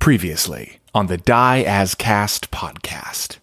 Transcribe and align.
Previously 0.00 0.80
on 0.94 1.08
the 1.08 1.18
Die 1.18 1.60
As 1.60 1.94
Cast 1.94 2.50
podcast. 2.50 3.36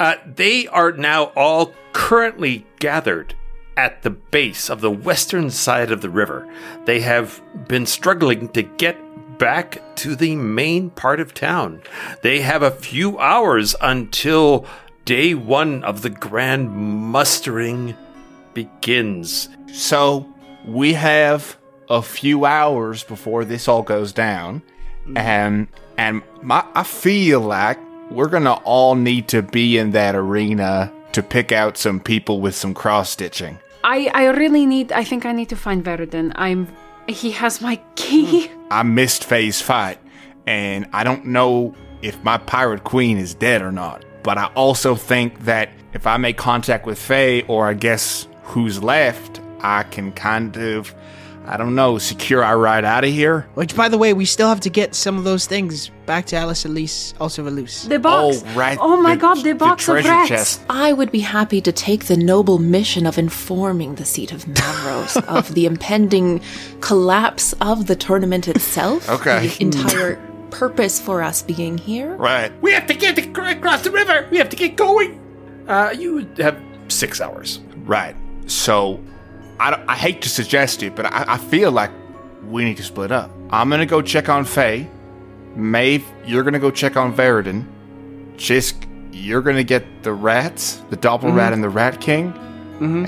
Uh, 0.00 0.14
they 0.24 0.66
are 0.68 0.90
now 0.92 1.24
all 1.36 1.74
currently 1.92 2.64
gathered 2.78 3.34
at 3.76 4.00
the 4.02 4.08
base 4.08 4.70
of 4.70 4.80
the 4.80 4.90
western 4.90 5.50
side 5.50 5.92
of 5.92 6.00
the 6.00 6.08
river. 6.08 6.50
They 6.86 7.00
have 7.00 7.42
been 7.68 7.84
struggling 7.84 8.48
to 8.48 8.62
get 8.62 8.96
back 9.36 9.82
to 9.96 10.16
the 10.16 10.34
main 10.34 10.88
part 10.88 11.20
of 11.20 11.34
town. 11.34 11.82
They 12.22 12.40
have 12.40 12.62
a 12.62 12.70
few 12.70 13.18
hours 13.18 13.76
until 13.82 14.64
day 15.04 15.34
one 15.34 15.84
of 15.84 16.00
the 16.00 16.10
grand 16.10 16.70
mustering 16.72 17.94
begins. 18.54 19.50
So 19.74 20.26
we 20.64 20.94
have 20.94 21.58
a 21.90 22.00
few 22.00 22.46
hours 22.46 23.04
before 23.04 23.44
this 23.44 23.68
all 23.68 23.82
goes 23.82 24.10
down, 24.10 24.62
Mm-hmm. 25.04 25.16
and 25.18 25.68
and 25.98 26.22
my, 26.42 26.64
I 26.74 26.82
feel 26.82 27.40
like 27.40 27.78
we're 28.10 28.28
gonna 28.28 28.54
all 28.64 28.94
need 28.94 29.28
to 29.28 29.42
be 29.42 29.78
in 29.78 29.90
that 29.92 30.14
arena 30.14 30.92
to 31.12 31.22
pick 31.22 31.52
out 31.52 31.76
some 31.76 32.00
people 32.00 32.40
with 32.40 32.54
some 32.54 32.74
cross 32.74 33.10
stitching. 33.10 33.58
I, 33.84 34.10
I 34.14 34.26
really 34.30 34.64
need. 34.64 34.92
I 34.92 35.04
think 35.04 35.26
I 35.26 35.32
need 35.32 35.50
to 35.50 35.56
find 35.56 35.84
Verdun. 35.84 36.32
I'm. 36.36 36.68
He 37.06 37.32
has 37.32 37.60
my 37.60 37.80
key. 37.96 38.46
Hmm. 38.46 38.66
I 38.70 38.82
missed 38.82 39.24
Faye's 39.24 39.60
fight, 39.60 39.98
and 40.46 40.86
I 40.92 41.04
don't 41.04 41.26
know 41.26 41.74
if 42.00 42.22
my 42.24 42.38
pirate 42.38 42.84
queen 42.84 43.18
is 43.18 43.34
dead 43.34 43.60
or 43.62 43.70
not. 43.70 44.04
But 44.22 44.38
I 44.38 44.46
also 44.54 44.94
think 44.94 45.44
that 45.44 45.68
if 45.92 46.06
I 46.06 46.16
make 46.16 46.38
contact 46.38 46.86
with 46.86 46.98
Faye, 46.98 47.42
or 47.42 47.68
I 47.68 47.74
guess 47.74 48.26
who's 48.44 48.82
left, 48.82 49.40
I 49.60 49.82
can 49.82 50.12
kind 50.12 50.56
of, 50.56 50.94
I 51.46 51.58
don't 51.58 51.74
know, 51.74 51.98
secure 51.98 52.42
our 52.42 52.56
ride 52.58 52.84
out 52.86 53.04
of 53.04 53.10
here. 53.10 53.46
Which, 53.54 53.76
by 53.76 53.90
the 53.90 53.98
way, 53.98 54.14
we 54.14 54.24
still 54.24 54.48
have 54.48 54.60
to 54.60 54.70
get 54.70 54.94
some 54.94 55.18
of 55.18 55.24
those 55.24 55.46
things 55.46 55.90
back 56.06 56.24
to 56.26 56.36
Alice 56.36 56.64
Elise, 56.64 57.12
also 57.20 57.46
Elise. 57.46 57.84
The 57.84 57.98
box. 57.98 58.42
Oh, 58.46 58.54
right. 58.54 58.78
Oh 58.80 58.96
my 59.00 59.14
the- 59.14 59.20
god, 59.20 59.42
the 59.44 59.52
box 59.52 59.82
of 59.86 59.94
treasure 59.94 60.08
rats. 60.08 60.28
chest. 60.30 60.60
I 60.70 60.94
would 60.94 61.12
be 61.12 61.20
happy 61.20 61.60
to 61.60 61.70
take 61.70 62.06
the 62.06 62.16
noble 62.16 62.58
mission 62.58 63.06
of 63.06 63.18
informing 63.18 63.96
the 63.96 64.06
seat 64.06 64.32
of 64.32 64.44
Mavros 64.46 65.22
of 65.28 65.54
the 65.54 65.66
impending 65.66 66.40
collapse 66.80 67.52
of 67.60 67.86
the 67.88 67.96
tournament 67.96 68.48
itself. 68.48 69.08
Okay. 69.08 69.48
The 69.48 69.62
entire 69.62 70.16
purpose 70.50 71.00
for 71.00 71.22
us 71.22 71.42
being 71.42 71.76
here. 71.78 72.14
Right. 72.16 72.52
We 72.62 72.72
have 72.72 72.86
to 72.86 72.94
get 72.94 73.18
across 73.18 73.82
the 73.82 73.90
river. 73.90 74.28
We 74.30 74.38
have 74.38 74.48
to 74.48 74.56
get 74.56 74.76
going. 74.76 75.20
Uh, 75.68 75.94
you 75.96 76.26
have 76.38 76.58
six 76.88 77.20
hours. 77.20 77.60
Right. 77.84 78.14
So, 78.46 79.00
I, 79.64 79.70
don't- 79.70 79.88
I 79.88 79.96
hate 79.96 80.20
to 80.22 80.28
suggest 80.28 80.82
it, 80.82 80.94
but 80.94 81.06
I, 81.06 81.24
I 81.34 81.38
feel 81.38 81.72
like 81.72 81.90
we 82.46 82.64
need 82.64 82.76
to 82.76 82.82
split 82.82 83.10
up. 83.10 83.30
I'm 83.50 83.70
gonna 83.70 83.86
go 83.86 84.02
check 84.02 84.28
on 84.28 84.44
Faye. 84.44 84.88
Maeve, 85.56 86.04
you're 86.26 86.42
gonna 86.42 86.58
go 86.58 86.70
check 86.70 86.96
on 86.96 87.14
Veridon. 87.14 87.64
Xisk, 88.36 88.74
you're 89.12 89.40
gonna 89.42 89.64
get 89.64 89.84
the 90.02 90.12
rats, 90.12 90.82
the 90.90 90.96
Doppel 90.96 91.34
Rat 91.34 91.52
and 91.52 91.62
the 91.62 91.68
Rat 91.68 92.00
King. 92.00 92.32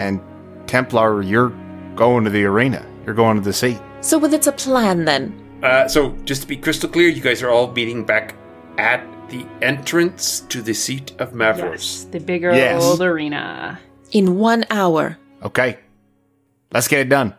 And 0.01 0.21
Templar, 0.67 1.21
you're 1.23 1.53
going 1.97 2.25
to 2.25 2.31
the 2.31 2.45
arena. 2.45 2.87
You're 3.05 3.15
going 3.15 3.37
to 3.37 3.43
the 3.43 3.53
seat. 3.53 3.79
So, 4.01 4.17
with 4.19 4.33
it's 4.33 4.47
a 4.47 4.53
plan 4.53 5.05
then. 5.05 5.35
Uh, 5.63 5.87
so, 5.89 6.13
just 6.25 6.43
to 6.43 6.49
be 6.49 6.57
crystal 6.57 6.89
clear, 6.89 7.09
you 7.09 7.21
guys 7.21 7.43
are 7.43 7.51
all 7.51 7.71
meeting 7.73 8.05
back 8.05 8.35
at 8.79 9.05
the 9.29 9.45
entrance 9.61 10.41
to 10.49 10.63
the 10.63 10.73
seat 10.73 11.13
of 11.19 11.33
Mavros. 11.33 11.73
Yes, 11.73 12.05
the 12.11 12.21
bigger 12.21 12.53
Yes. 12.55 12.83
old 12.83 13.03
arena. 13.03 13.79
In 14.13 14.39
one 14.39 14.65
hour. 14.71 15.19
Okay. 15.43 15.79
Let's 16.77 16.89
get 16.89 17.01
it 17.01 17.09
done. 17.09 17.33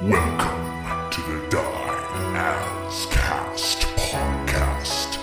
Welcome 0.00 1.10
to 1.10 1.20
the 1.22 1.48
Die 1.50 2.36
As 2.36 3.06
Cast 3.06 3.80
podcast. 3.96 5.18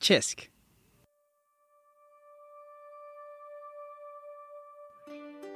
Xisk. 0.00 0.51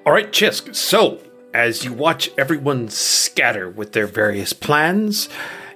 All 0.06 0.12
right, 0.12 0.30
Xisk. 0.30 0.76
So, 0.76 1.20
as 1.52 1.84
you 1.84 1.92
watch 1.92 2.30
everyone 2.38 2.88
scatter 2.88 3.68
with 3.68 3.92
their 3.92 4.06
various 4.06 4.52
plans, 4.52 5.28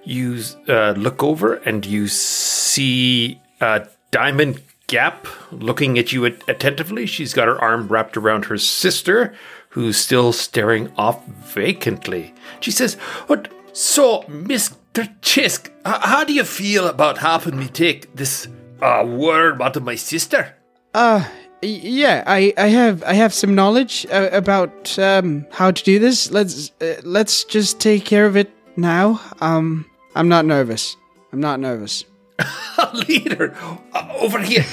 you 0.05 0.41
uh, 0.69 0.93
look 0.93 1.21
over 1.25 1.55
and 1.55 1.85
you 1.85 2.07
see 2.07 3.41
uh, 3.61 3.81
Diamond 4.13 4.63
Gap 4.87 5.27
looking 5.51 5.99
at 5.99 6.13
you 6.13 6.27
at- 6.27 6.49
attentively. 6.49 7.07
She's 7.07 7.35
got 7.35 7.49
her 7.49 7.61
arm 7.61 7.89
wrapped 7.89 8.17
around 8.17 8.45
her 8.45 8.57
sister, 8.57 9.35
who's 9.71 9.97
still 9.97 10.33
staring 10.33 10.93
off 10.97 11.27
vacantly. 11.27 12.33
She 12.61 12.71
says, 12.71 12.95
"What? 13.27 13.49
So, 13.73 14.25
Mister 14.29 15.09
Xisk, 15.23 15.71
h- 15.87 16.03
how 16.03 16.23
do 16.23 16.33
you 16.33 16.45
feel 16.45 16.87
about 16.87 17.19
having 17.19 17.59
me 17.59 17.67
take 17.67 18.15
this 18.15 18.47
uh, 18.81 19.05
worm 19.07 19.61
out 19.61 19.77
of 19.77 19.83
my 19.83 19.97
sister?" 19.97 20.55
Uh, 20.95 21.25
yeah, 21.63 22.25
I, 22.27 22.53
I 22.57 22.69
have 22.69 23.03
I 23.03 23.15
have 23.15 23.33
some 23.33 23.55
knowledge 23.55 24.07
uh, 24.11 24.29
about 24.33 24.99
um 24.99 25.47
how 25.51 25.71
to 25.71 25.85
do 25.85 25.99
this. 25.99 26.31
Let's 26.31 26.73
uh, 26.81 27.01
let's 27.05 27.45
just 27.45 27.81
take 27.81 28.05
care 28.05 28.27
of 28.27 28.37
it 28.37 28.51
now. 28.77 29.21
Um, 29.41 29.87
I'm 30.15 30.29
not 30.29 30.45
nervous. 30.45 30.97
I'm 31.33 31.41
not 31.41 31.61
nervous. 31.61 32.05
leader 33.09 33.55
uh, 33.93 34.09
over 34.19 34.39
here 34.41 34.65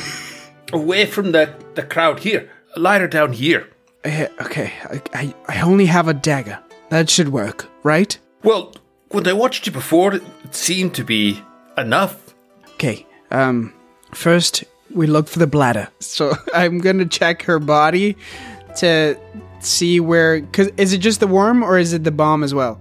away 0.71 1.05
from 1.05 1.31
the, 1.33 1.53
the 1.75 1.83
crowd 1.83 2.19
here 2.19 2.49
lie 2.77 2.99
her 2.99 3.07
down 3.09 3.33
here 3.33 3.67
Uh, 4.05 4.27
okay, 4.41 4.71
I, 4.85 5.01
I 5.13 5.33
I 5.47 5.61
only 5.61 5.85
have 5.87 6.07
a 6.07 6.13
dagger. 6.13 6.59
That 6.89 7.09
should 7.09 7.29
work, 7.29 7.67
right? 7.83 8.17
well 8.43 8.71
when 9.09 9.27
i 9.27 9.33
watched 9.33 9.65
you 9.67 9.73
before 9.73 10.15
it 10.15 10.23
seemed 10.51 10.93
to 10.95 11.03
be 11.03 11.41
enough 11.77 12.33
Okay. 12.75 13.05
Um, 13.31 13.73
first 14.13 14.63
we 14.93 15.07
look 15.07 15.27
for 15.27 15.39
the 15.39 15.47
bladder. 15.47 15.87
So 15.99 16.33
I'm 16.53 16.79
gonna 16.79 17.05
check 17.05 17.43
her 17.43 17.59
body 17.59 18.17
to 18.77 19.17
see 19.59 19.99
where. 19.99 20.41
Cause 20.41 20.69
is 20.77 20.93
it 20.93 20.99
just 20.99 21.19
the 21.19 21.27
worm 21.27 21.63
or 21.63 21.77
is 21.77 21.93
it 21.93 22.03
the 22.03 22.11
bomb 22.11 22.43
as 22.43 22.53
well? 22.53 22.79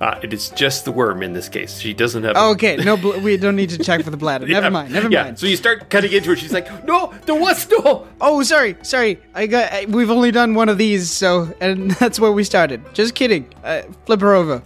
uh, 0.00 0.18
it 0.20 0.32
is 0.32 0.48
just 0.50 0.84
the 0.84 0.90
worm 0.90 1.22
in 1.22 1.32
this 1.32 1.48
case 1.48 1.78
she 1.78 1.94
doesn't 1.94 2.24
have 2.24 2.32
Oh, 2.36 2.50
okay, 2.52 2.74
no, 2.84 2.96
bl- 2.96 3.18
we 3.20 3.36
don't 3.36 3.54
need 3.54 3.70
to 3.70 3.78
check 3.78 4.02
for 4.02 4.10
the 4.10 4.16
bladder. 4.16 4.46
Never 4.48 4.66
Yeah, 4.66 4.70
mind. 4.70 4.92
Never 4.92 5.08
yeah. 5.08 5.22
mind. 5.24 5.38
so 5.38 5.46
you 5.46 5.56
start 5.56 5.90
cutting 5.90 6.10
into 6.10 6.30
her 6.30 6.36
she's 6.36 6.52
like 6.52 6.84
no 6.84 7.14
there 7.24 7.36
was 7.36 7.70
no 7.70 8.08
Oh, 8.20 8.42
sorry, 8.42 8.76
sorry. 8.82 9.20
I 9.34 9.46
got. 9.46 9.72
I, 9.72 9.84
we've 9.88 10.10
only 10.10 10.30
done 10.32 10.54
one 10.54 10.68
of 10.68 10.76
these, 10.78 11.08
so 11.10 11.52
and 11.60 11.90
that's 12.00 12.18
where 12.18 12.32
we 12.32 12.42
started. 12.44 12.80
Just 12.94 13.14
kidding. 13.14 13.48
Uh, 13.62 13.82
flip 14.06 14.20
her 14.22 14.34
over. 14.34 14.62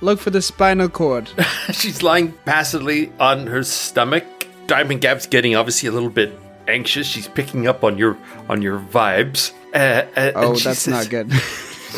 Look 0.00 0.20
for 0.20 0.30
the 0.30 0.42
spinal 0.42 0.88
cord. 0.88 1.30
she's 1.72 2.02
lying 2.02 2.32
passively 2.44 3.10
on 3.18 3.46
her 3.46 3.62
stomach 3.62 4.24
diamond 4.66 5.00
gap's 5.00 5.26
getting 5.26 5.54
obviously 5.56 5.88
a 5.88 5.92
little 5.92 6.10
bit 6.10 6.32
anxious 6.68 7.06
she's 7.06 7.28
picking 7.28 7.66
up 7.66 7.84
on 7.84 7.98
your 7.98 8.16
on 8.48 8.62
your 8.62 8.78
vibes 8.78 9.52
uh, 9.74 9.76
uh, 9.76 10.06
and 10.16 10.32
Oh, 10.36 10.54
she 10.56 10.64
that's 10.64 10.80
says- 10.80 10.94
not 10.94 11.10
good. 11.10 11.32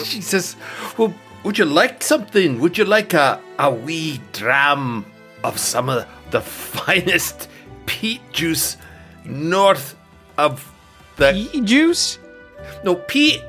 She 0.04 0.20
says, 0.20 0.56
Well, 0.98 1.14
would 1.42 1.56
you 1.56 1.64
like 1.64 2.02
something? 2.02 2.60
Would 2.60 2.76
you 2.76 2.84
like 2.84 3.14
a, 3.14 3.40
a 3.58 3.70
wee 3.70 4.20
dram 4.34 5.06
of 5.42 5.58
some 5.58 5.88
of 5.88 6.04
the 6.30 6.42
finest 6.42 7.48
peat 7.86 8.20
juice 8.30 8.76
north 9.24 9.96
of 10.36 10.70
the. 11.16 11.32
peat 11.32 11.64
juice. 11.64 12.18
No, 12.84 12.96
peat. 12.96 13.40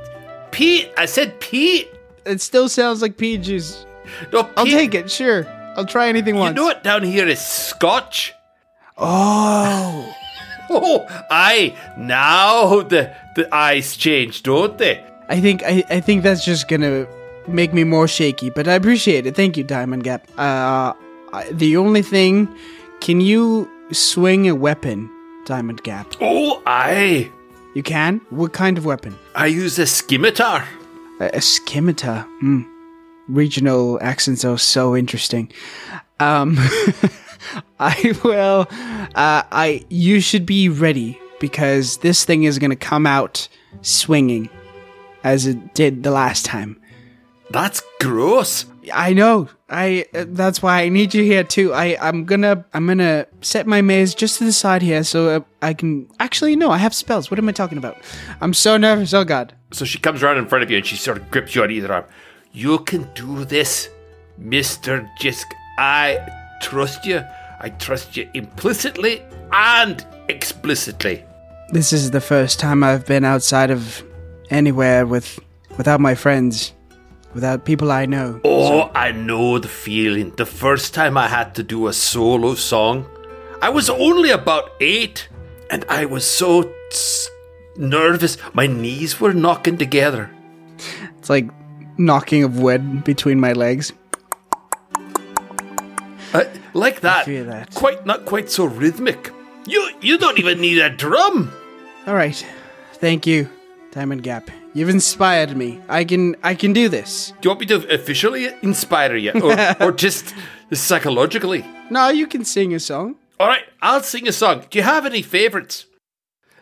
Peat. 0.52 0.90
I 0.98 1.06
said 1.06 1.38
peat. 1.42 1.90
It 2.26 2.40
still 2.40 2.70
sounds 2.70 3.02
like 3.02 3.18
peat 3.18 3.42
juice. 3.42 3.86
No, 4.32 4.44
peat. 4.44 4.54
I'll 4.56 4.66
take 4.66 4.96
it. 4.96 5.12
Sure. 5.12 5.46
I'll 5.76 5.86
try 5.86 6.08
anything 6.08 6.36
You 6.36 6.40
once. 6.42 6.56
know 6.56 6.70
it 6.70 6.82
down 6.82 7.04
here 7.04 7.28
is 7.28 7.42
scotch. 7.46 8.34
Oh. 8.98 10.14
Oh, 10.70 11.06
aye. 11.32 11.78
Now 11.98 12.82
the, 12.82 13.16
the 13.38 13.48
eyes 13.56 13.96
change, 13.96 14.44
don't 14.44 14.78
they? 14.78 15.02
I 15.30 15.40
think 15.40 15.64
I, 15.64 15.82
I 15.90 16.02
think 16.02 16.24
that's 16.24 16.44
just 16.44 16.68
gonna 16.68 17.08
make 17.48 17.74
me 17.74 17.86
more 17.86 18.06
shaky, 18.06 18.50
but 18.50 18.68
I 18.68 18.74
appreciate 18.74 19.26
it. 19.26 19.34
Thank 19.34 19.56
you, 19.56 19.64
Diamond 19.64 20.04
Gap. 20.04 20.28
Uh, 20.38 20.92
I, 21.32 21.50
the 21.54 21.78
only 21.78 22.02
thing, 22.02 22.54
can 23.00 23.22
you 23.22 23.70
swing 23.94 24.50
a 24.50 24.56
weapon, 24.56 25.10
Diamond 25.46 25.84
Gap? 25.84 26.14
Oh, 26.20 26.62
aye. 26.66 27.32
You 27.74 27.82
can. 27.84 28.20
What 28.30 28.52
kind 28.52 28.78
of 28.78 28.84
weapon? 28.86 29.18
I 29.36 29.46
use 29.48 29.80
a 29.80 29.86
scimitar. 29.88 30.68
A, 31.22 31.30
a 31.34 31.42
scimitar. 31.42 32.24
Hmm. 32.42 32.64
Regional 33.30 34.00
accents 34.02 34.44
are 34.44 34.58
so 34.58 34.98
interesting. 34.98 35.50
Um, 36.20 36.58
I 37.80 38.14
will. 38.24 38.68
Uh, 39.16 39.44
I. 39.52 39.86
You 39.90 40.20
should 40.20 40.46
be 40.46 40.70
ready 40.70 41.20
because 41.40 41.98
this 41.98 42.26
thing 42.26 42.44
is 42.44 42.60
gonna 42.60 42.76
come 42.76 43.06
out 43.06 43.48
swinging, 43.82 44.50
as 45.24 45.46
it 45.46 45.74
did 45.74 46.04
the 46.04 46.12
last 46.12 46.46
time. 46.46 46.80
That's 47.50 47.82
gross. 48.02 48.66
I 48.94 49.14
know. 49.14 49.50
I 49.70 50.06
uh, 50.14 50.26
that's 50.28 50.62
why 50.62 50.82
I 50.82 50.90
need 50.90 51.14
you 51.14 51.24
here 51.24 51.44
too. 51.44 51.74
I 51.74 51.98
I'm 52.00 52.26
gonna 52.26 52.66
I'm 52.74 52.88
gonna 52.88 53.28
set 53.42 53.68
my 53.68 53.82
maze 53.82 54.16
just 54.16 54.38
to 54.38 54.46
the 54.46 54.54
side 54.54 54.82
here 54.82 55.04
so 55.04 55.30
uh, 55.30 55.40
I 55.62 55.74
can 55.74 56.10
actually 56.20 56.56
no. 56.56 56.72
I 56.72 56.78
have 56.78 56.94
spells. 56.94 57.30
What 57.30 57.38
am 57.38 57.50
I 57.50 57.52
talking 57.52 57.78
about? 57.78 57.98
I'm 58.40 58.54
so 58.54 58.78
nervous. 58.78 59.14
Oh 59.14 59.26
God. 59.26 59.54
So 59.72 59.84
she 59.84 59.98
comes 60.00 60.24
around 60.24 60.38
in 60.38 60.48
front 60.48 60.64
of 60.64 60.72
you 60.72 60.78
and 60.78 60.86
she 60.86 60.96
sort 60.96 61.18
of 61.18 61.30
grips 61.32 61.56
you 61.56 61.64
on 61.64 61.72
either 61.72 61.92
arm. 61.92 62.06
You 62.54 62.80
can 62.80 63.10
do 63.14 63.44
this, 63.44 63.90
Mr. 64.42 65.10
Xisk. 65.20 65.46
I 65.78 66.26
trust 66.62 67.06
you. 67.06 67.24
I 67.60 67.70
trust 67.70 68.16
you 68.18 68.30
implicitly 68.34 69.22
and 69.52 70.06
explicitly. 70.30 71.24
This 71.72 71.92
is 71.92 72.12
the 72.12 72.22
first 72.22 72.60
time 72.60 72.84
I've 72.84 73.06
been 73.06 73.26
outside 73.26 73.72
of 73.72 74.04
anywhere 74.50 75.06
with 75.06 75.40
without 75.78 76.00
my 76.00 76.16
friends, 76.16 76.74
without 77.34 77.66
people 77.66 77.92
I 77.92 78.06
know. 78.06 78.40
Oh, 78.46 78.90
I 78.96 79.12
know 79.12 79.60
the 79.60 79.68
feeling. 79.68 80.32
The 80.38 80.46
first 80.46 80.94
time 80.94 81.18
I 81.18 81.28
had 81.28 81.56
to 81.56 81.64
do 81.64 81.88
a 81.88 81.94
solo 81.94 82.56
song, 82.56 83.06
I 83.62 83.70
was 83.70 83.90
only 83.90 84.30
about 84.32 84.72
eight, 84.80 85.28
and 85.70 85.84
I 85.90 86.06
was 86.06 86.26
so 86.26 86.72
s- 86.92 87.28
nervous. 87.76 88.38
My 88.54 88.68
knees 88.68 89.20
were 89.20 89.34
knocking 89.34 89.78
together. 89.78 90.30
It's 91.18 91.30
like 91.30 91.50
knocking 91.98 92.44
of 92.44 92.60
wood 92.60 93.04
between 93.04 93.40
my 93.40 93.54
legs. 93.54 93.92
Uh, 96.34 96.44
like 96.74 97.02
that. 97.02 97.26
that. 97.26 97.74
Quite 97.74 98.06
not 98.06 98.26
quite 98.26 98.50
so 98.52 98.66
rhythmic. 98.66 99.32
You 99.66 99.92
you 100.02 100.18
don't 100.18 100.38
even 100.40 100.60
need 100.62 100.80
a 100.80 100.90
drum. 100.90 101.52
All 102.06 102.16
right. 102.16 102.46
Thank 102.94 103.28
you, 103.28 103.50
Diamond 103.92 104.24
Gap. 104.24 104.50
You've 104.74 104.90
inspired 104.90 105.56
me. 105.56 105.82
I 105.90 106.04
can 106.04 106.36
I 106.44 106.56
can 106.56 106.74
do 106.74 106.90
this. 106.90 107.32
Do 107.42 107.48
you 107.48 107.50
want 107.52 107.62
me 107.62 107.66
to 107.68 107.94
officially 107.94 108.48
inspire 108.62 109.16
you, 109.16 109.32
or, 109.32 109.56
or 109.82 109.92
just 109.92 110.34
psychologically? 110.72 111.66
No, 111.90 112.10
you 112.10 112.28
can 112.28 112.46
sing 112.46 112.74
a 112.74 112.80
song. 112.80 113.16
All 113.40 113.48
right, 113.48 113.64
I'll 113.82 114.04
sing 114.04 114.28
a 114.28 114.32
song. 114.32 114.66
Do 114.70 114.78
you 114.78 114.84
have 114.84 115.06
any 115.06 115.22
favorites? 115.22 115.86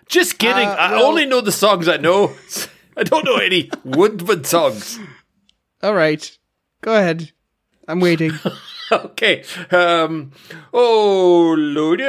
Just 0.09 0.37
kidding. 0.37 0.67
Uh, 0.67 0.75
I 0.77 1.01
only 1.01 1.25
know 1.25 1.41
the 1.41 1.51
songs 1.51 1.87
I 1.87 1.97
know. 1.97 2.33
I 2.97 3.03
don't 3.03 3.25
know 3.25 3.37
any 3.37 3.69
Woodman 3.83 4.43
songs. 4.43 4.99
All 5.81 5.93
right. 5.93 6.37
Go 6.81 6.95
ahead. 6.95 7.31
I'm 7.87 7.99
waiting. 7.99 8.31
Okay. 8.91 9.43
Um. 9.71 10.31
Oh, 10.71 11.55
Lord, 11.57 11.99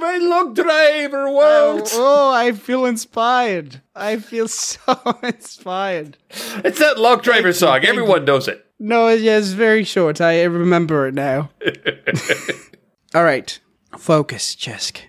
my 0.00 0.18
log 0.20 0.54
driver 0.54 1.30
world. 1.32 1.88
oh, 1.94 2.32
I 2.32 2.52
feel 2.52 2.84
inspired. 2.84 3.80
I 3.94 4.18
feel 4.18 4.46
so 4.66 5.18
inspired. 5.22 6.16
It's 6.64 6.78
that 6.78 6.98
log 6.98 7.22
driver 7.22 7.52
song. 7.52 7.84
Everyone 7.84 8.24
knows 8.24 8.46
it. 8.46 8.64
No, 8.78 9.08
yeah, 9.08 9.38
it's 9.38 9.48
very 9.48 9.84
short. 9.84 10.20
I 10.20 10.42
remember 10.44 11.08
it 11.08 11.14
now. 11.14 11.50
All 13.14 13.24
right. 13.24 13.58
Focus, 13.98 14.54
Xisk. 14.54 15.00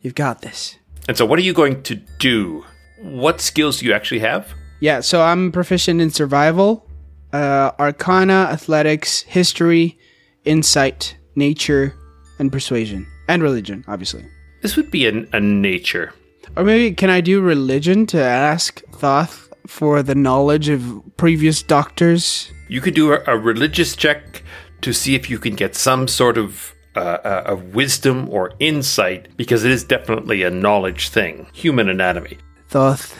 You've 0.00 0.16
got 0.16 0.42
this. 0.42 0.76
And 1.08 1.16
so, 1.16 1.24
what 1.24 1.38
are 1.38 1.42
you 1.42 1.52
going 1.52 1.82
to 1.84 1.94
do? 2.18 2.64
What 3.00 3.40
skills 3.40 3.78
do 3.78 3.86
you 3.86 3.92
actually 3.92 4.20
have? 4.20 4.52
Yeah, 4.80 5.00
so 5.00 5.22
I'm 5.22 5.52
proficient 5.52 6.00
in 6.00 6.10
survival, 6.10 6.88
uh, 7.32 7.72
arcana, 7.78 8.48
athletics, 8.50 9.22
history, 9.22 9.98
insight, 10.44 11.16
nature, 11.34 11.94
and 12.38 12.50
persuasion. 12.50 13.06
And 13.28 13.42
religion, 13.42 13.84
obviously. 13.88 14.24
This 14.62 14.76
would 14.76 14.90
be 14.90 15.06
a, 15.06 15.26
a 15.32 15.40
nature. 15.40 16.12
Or 16.56 16.64
maybe 16.64 16.94
can 16.94 17.10
I 17.10 17.20
do 17.20 17.40
religion 17.40 18.06
to 18.06 18.22
ask 18.22 18.82
Thoth 18.92 19.52
for 19.66 20.02
the 20.02 20.14
knowledge 20.14 20.68
of 20.68 21.02
previous 21.16 21.62
doctors? 21.62 22.52
You 22.68 22.80
could 22.80 22.94
do 22.94 23.12
a, 23.12 23.22
a 23.26 23.38
religious 23.38 23.96
check 23.96 24.42
to 24.82 24.92
see 24.92 25.14
if 25.14 25.30
you 25.30 25.38
can 25.38 25.54
get 25.54 25.74
some 25.74 26.08
sort 26.08 26.36
of 26.36 26.74
uh, 26.94 27.18
uh, 27.24 27.42
of 27.46 27.74
wisdom 27.74 28.28
or 28.28 28.52
insight, 28.58 29.34
because 29.36 29.64
it 29.64 29.70
is 29.70 29.82
definitely 29.82 30.42
a 30.42 30.50
knowledge 30.50 31.08
thing. 31.08 31.46
Human 31.54 31.88
anatomy. 31.88 32.36
Thoth, 32.68 33.16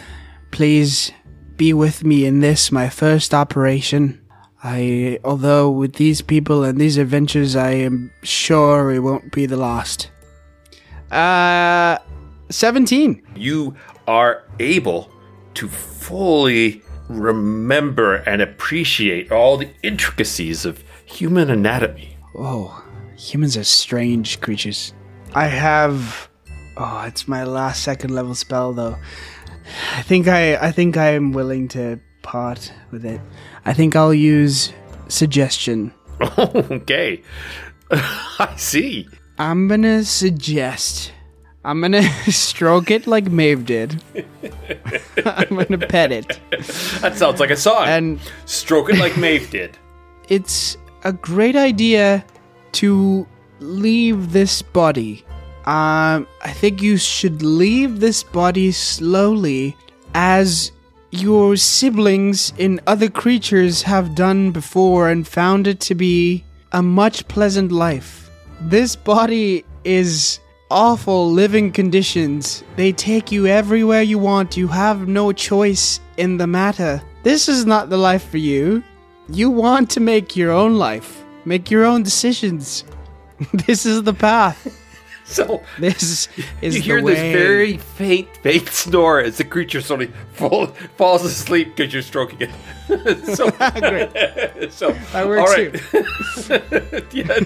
please 0.51 1.11
be 1.63 1.73
with 1.73 2.03
me 2.03 2.27
in 2.27 2.41
this, 2.41 2.73
my 2.73 2.89
first 2.89 3.33
operation. 3.33 4.21
I, 4.65 5.21
although 5.23 5.71
with 5.71 5.93
these 5.93 6.21
people 6.21 6.65
and 6.65 6.77
these 6.77 6.97
adventures, 6.97 7.55
I 7.55 7.71
am 7.71 8.11
sure 8.25 8.91
it 8.91 8.99
won't 8.99 9.31
be 9.31 9.47
the 9.47 9.57
last. 9.57 10.11
Uh, 11.13 11.99
17. 12.51 13.23
You 13.37 13.77
are 14.09 14.43
able 14.59 15.09
to 15.55 15.69
fully 15.69 16.83
remember 17.09 18.17
and 18.17 18.43
appreciate 18.43 19.31
all 19.31 19.57
the 19.57 19.69
intricacies 19.85 20.65
of 20.65 20.83
human 21.05 21.49
anatomy. 21.49 22.17
Oh, 22.37 22.85
humans 23.17 23.57
are 23.57 23.63
strange 23.63 24.41
creatures. 24.41 24.95
I 25.33 25.47
have. 25.47 26.29
Oh, 26.77 27.05
it's 27.07 27.29
my 27.29 27.45
last 27.45 27.85
second 27.85 28.13
level 28.13 28.35
spell 28.35 28.73
though. 28.73 28.97
I 29.97 30.03
think 30.03 30.29
I 30.29 30.57
I 30.57 30.73
think 30.73 30.97
I 30.97 31.11
am 31.11 31.33
willing 31.33 31.69
to 31.69 31.99
part 32.23 32.73
with 32.91 33.05
it. 33.05 33.21
I 33.65 33.73
think 33.73 33.97
I'll 33.97 34.15
use 34.15 34.73
suggestion. 35.09 35.93
okay. 36.39 37.23
I 37.91 38.55
see. 38.57 39.09
I'm 39.39 39.69
gonna 39.69 40.05
suggest. 40.05 41.13
I'm 41.65 41.81
gonna 41.81 42.03
stroke 42.31 42.91
it 42.91 43.07
like 43.07 43.31
Maeve 43.31 43.65
did. 43.67 44.03
I'm 45.25 45.57
gonna 45.57 45.79
pet 45.79 46.11
it. 46.13 46.41
That 47.01 47.17
sounds 47.17 47.39
like 47.41 47.51
a 47.51 47.57
song. 47.57 47.87
And 47.87 48.21
Stroke 48.47 48.91
it 48.91 48.99
like 48.99 49.17
Maeve 49.17 49.51
did. 49.51 49.79
it's 50.29 50.77
a 51.05 51.13
great 51.13 51.57
idea 51.57 52.25
to 52.73 53.27
leave 53.61 54.33
this 54.33 54.63
body. 54.63 55.25
Um, 55.67 56.27
I 56.43 56.53
think 56.53 56.83
you 56.83 56.97
should 56.97 57.43
leave 57.43 58.01
this 58.01 58.23
body 58.23 58.73
slowly, 58.73 59.77
as 60.15 60.73
your 61.13 61.57
siblings 61.57 62.53
in 62.59 62.81
other 62.87 63.09
creatures 63.09 63.83
have 63.83 64.15
done 64.15 64.51
before 64.51 65.09
and 65.09 65.29
found 65.29 65.67
it 65.67 65.79
to 65.81 65.95
be 65.95 66.43
a 66.73 66.83
much 66.83 67.29
pleasant 67.29 67.71
life. 67.71 68.31
This 68.63 68.97
body 68.97 69.65
is 69.85 70.41
awful 70.71 71.31
living 71.31 71.71
conditions. 71.71 72.65
They 72.77 72.93
take 72.93 73.31
you 73.31 73.47
everywhere 73.47 74.03
you 74.03 74.19
want. 74.19 74.57
You 74.57 74.69
have 74.69 75.07
no 75.07 75.33
choice 75.33 76.01
in 76.17 76.39
the 76.39 76.47
matter. 76.47 77.03
This 77.23 77.49
is 77.49 77.67
not 77.67 77.91
the 77.91 77.99
life 77.99 78.29
for 78.31 78.39
you. 78.39 78.83
You 79.29 79.51
want 79.51 79.91
to 79.91 80.01
make 80.01 80.35
your 80.35 80.51
own 80.51 80.77
life, 80.77 81.23
make 81.45 81.71
your 81.71 81.85
own 81.85 82.03
decisions. 82.03 82.85
this 83.67 83.87
is 83.87 84.03
the 84.03 84.15
path. 84.15 84.82
So 85.33 85.63
This 85.79 86.29
is 86.61 86.77
you 86.77 86.83
hear 86.83 87.01
this 87.01 87.19
very 87.19 87.77
faint, 87.79 88.29
faint 88.39 88.69
snore 88.83 89.21
as 89.21 89.39
the 89.39 89.45
creature 89.45 89.79
of 89.79 90.15
fall, 90.33 90.67
falls 90.97 91.25
asleep 91.25 91.77
because 91.77 91.93
you're 91.93 92.03
stroking 92.03 92.39
it. 92.41 92.51
so, 93.37 93.51
great. 93.53 94.73
so 94.73 94.91
That 95.13 95.29
works 95.29 95.41
all 95.41 95.57
right. 95.57 97.15
yeah, 97.15 97.39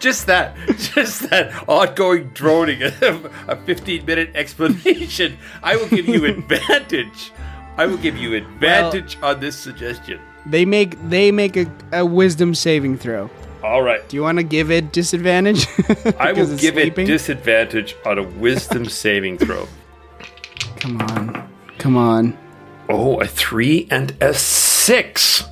just 0.00 0.26
that, 0.26 0.54
just 0.76 1.30
that 1.30 1.66
ongoing 1.66 2.28
droning 2.34 2.82
of 2.82 3.32
a 3.48 3.56
15 3.56 4.04
minute 4.04 4.30
explanation. 4.34 5.38
I 5.62 5.76
will 5.76 5.88
give 5.88 6.06
you 6.06 6.26
advantage. 6.26 7.32
I 7.78 7.86
will 7.86 7.96
give 7.96 8.18
you 8.18 8.34
advantage 8.34 9.16
on 9.22 9.40
this 9.40 9.56
suggestion. 9.56 10.20
They 10.44 10.66
make 10.66 11.00
they 11.08 11.32
make 11.32 11.56
a, 11.56 11.66
a 11.92 12.04
wisdom 12.04 12.54
saving 12.54 12.98
throw. 12.98 13.30
All 13.62 13.82
right. 13.82 14.06
Do 14.08 14.16
you 14.16 14.22
want 14.22 14.38
to 14.38 14.44
give 14.44 14.70
it 14.70 14.92
disadvantage? 14.92 15.66
I 16.18 16.32
will 16.32 16.46
give 16.56 16.74
sleeping? 16.74 17.04
it 17.06 17.08
disadvantage 17.08 17.94
on 18.04 18.18
a 18.18 18.22
wisdom 18.22 18.84
saving 18.88 19.38
throw. 19.38 19.68
Come 20.76 21.00
on, 21.00 21.48
come 21.78 21.96
on. 21.96 22.36
Oh, 22.88 23.20
a 23.20 23.26
three 23.26 23.86
and 23.90 24.16
a 24.20 24.34
six. 24.34 25.44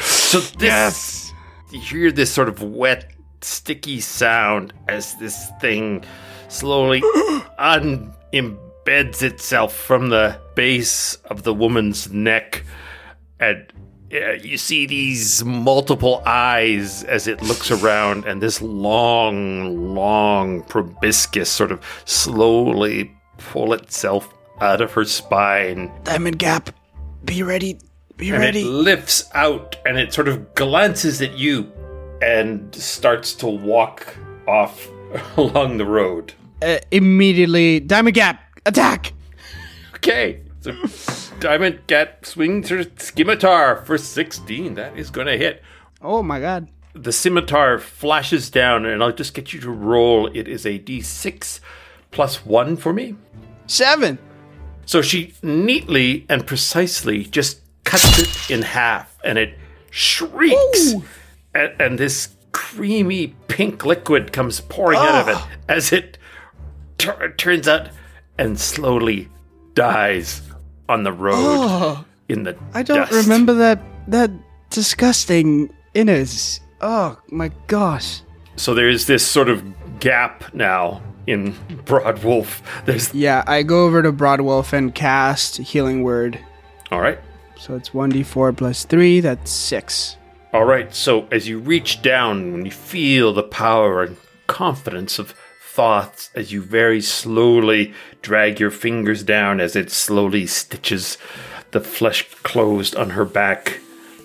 So 0.00 0.40
this, 0.40 1.32
you 1.70 1.80
hear 1.80 2.10
this 2.10 2.32
sort 2.32 2.48
of 2.48 2.62
wet, 2.62 3.12
sticky 3.42 4.00
sound 4.00 4.72
as 4.88 5.14
this 5.16 5.50
thing 5.60 6.02
slowly 6.48 7.00
unembeds 7.58 9.22
itself 9.22 9.74
from 9.74 10.08
the 10.08 10.40
base 10.54 11.16
of 11.26 11.42
the 11.42 11.52
woman's 11.52 12.10
neck, 12.10 12.64
and 13.38 13.70
uh, 14.12 14.32
you 14.42 14.56
see 14.58 14.86
these 14.86 15.44
multiple 15.44 16.22
eyes 16.26 17.04
as 17.04 17.26
it 17.26 17.42
looks 17.42 17.70
around, 17.70 18.24
and 18.24 18.42
this 18.42 18.60
long, 18.60 19.94
long 19.94 20.62
proboscis 20.64 21.48
sort 21.48 21.70
of 21.70 21.80
slowly 22.04 23.12
pull 23.38 23.72
itself 23.72 24.32
out 24.60 24.80
of 24.80 24.92
her 24.92 25.04
spine 25.04 25.90
Diamond 26.04 26.38
Gap, 26.38 26.70
be 27.24 27.42
ready. 27.42 27.78
Be 28.16 28.30
and 28.30 28.40
ready. 28.40 28.60
it 28.60 28.66
lifts 28.66 29.30
out 29.32 29.76
and 29.86 29.96
it 29.96 30.12
sort 30.12 30.28
of 30.28 30.54
glances 30.54 31.22
at 31.22 31.38
you 31.38 31.72
and 32.20 32.74
starts 32.74 33.32
to 33.36 33.46
walk 33.46 34.14
off 34.46 34.88
along 35.38 35.78
the 35.78 35.86
road. 35.86 36.34
Uh, 36.60 36.78
immediately, 36.90 37.80
Diamond 37.80 38.14
Gap, 38.14 38.42
attack! 38.66 39.14
Okay. 39.94 40.42
So 40.60 40.74
Diamond 41.40 41.86
Gap 41.86 42.26
swings 42.26 42.68
her 42.68 42.84
scimitar 42.96 43.76
for 43.84 43.96
16. 43.96 44.74
That 44.74 44.96
is 44.96 45.10
going 45.10 45.26
to 45.26 45.38
hit. 45.38 45.62
Oh 46.02 46.22
my 46.22 46.38
god. 46.38 46.68
The 46.92 47.12
scimitar 47.12 47.78
flashes 47.78 48.50
down, 48.50 48.84
and 48.84 49.02
I'll 49.02 49.12
just 49.12 49.32
get 49.32 49.52
you 49.52 49.60
to 49.60 49.70
roll. 49.70 50.26
It 50.26 50.48
is 50.48 50.66
a 50.66 50.78
d6 50.78 51.60
plus 52.10 52.44
1 52.44 52.76
for 52.76 52.92
me. 52.92 53.16
Seven. 53.66 54.18
So 54.86 55.00
she 55.00 55.34
neatly 55.42 56.26
and 56.28 56.46
precisely 56.46 57.24
just 57.24 57.60
cuts 57.84 58.18
it 58.18 58.50
in 58.50 58.62
half, 58.62 59.16
and 59.24 59.38
it 59.38 59.56
shrieks. 59.90 60.94
And, 61.54 61.80
and 61.80 61.98
this 61.98 62.34
creamy 62.52 63.36
pink 63.46 63.86
liquid 63.86 64.32
comes 64.32 64.60
pouring 64.60 64.98
out 64.98 65.28
of 65.28 65.28
it 65.28 65.38
as 65.68 65.92
it 65.92 66.18
tur- 66.98 67.32
turns 67.36 67.68
out 67.68 67.88
and 68.36 68.58
slowly 68.58 69.28
dies 69.74 70.49
on 70.90 71.04
the 71.04 71.12
road 71.12 71.34
oh, 71.38 72.04
in 72.28 72.42
the 72.42 72.56
I 72.74 72.82
don't 72.82 72.98
dust. 72.98 73.12
remember 73.12 73.54
that 73.54 73.80
that 74.08 74.30
disgusting 74.70 75.72
innards. 75.94 76.60
Oh 76.80 77.18
my 77.30 77.50
gosh. 77.66 78.22
So 78.56 78.74
there's 78.74 79.06
this 79.06 79.26
sort 79.26 79.48
of 79.48 79.62
gap 80.00 80.52
now 80.52 81.00
in 81.26 81.52
Broadwolf. 81.84 82.60
There's 82.84 83.14
Yeah, 83.14 83.44
I 83.46 83.62
go 83.62 83.84
over 83.86 84.02
to 84.02 84.12
Broadwolf 84.12 84.72
and 84.72 84.94
cast 84.94 85.56
Healing 85.58 86.02
Word. 86.02 86.38
all 86.90 87.00
right. 87.00 87.18
So 87.56 87.76
it's 87.76 87.90
1d4 87.90 88.56
plus 88.56 88.84
3, 88.84 89.20
that's 89.20 89.50
6. 89.50 90.16
All 90.54 90.64
right, 90.64 90.92
so 90.94 91.28
as 91.30 91.46
you 91.46 91.58
reach 91.58 92.00
down, 92.00 92.52
when 92.52 92.64
you 92.64 92.70
feel 92.70 93.34
the 93.34 93.42
power 93.42 94.02
and 94.02 94.16
confidence 94.46 95.18
of 95.18 95.34
Thoth's, 95.80 96.28
as 96.34 96.52
you 96.52 96.60
very 96.60 97.00
slowly 97.00 97.94
drag 98.20 98.60
your 98.60 98.70
fingers 98.70 99.22
down, 99.22 99.60
as 99.60 99.74
it 99.74 99.90
slowly 99.90 100.46
stitches 100.46 101.16
the 101.70 101.80
flesh 101.80 102.28
closed 102.42 102.94
on 102.96 103.10
her 103.10 103.24
back, 103.24 103.80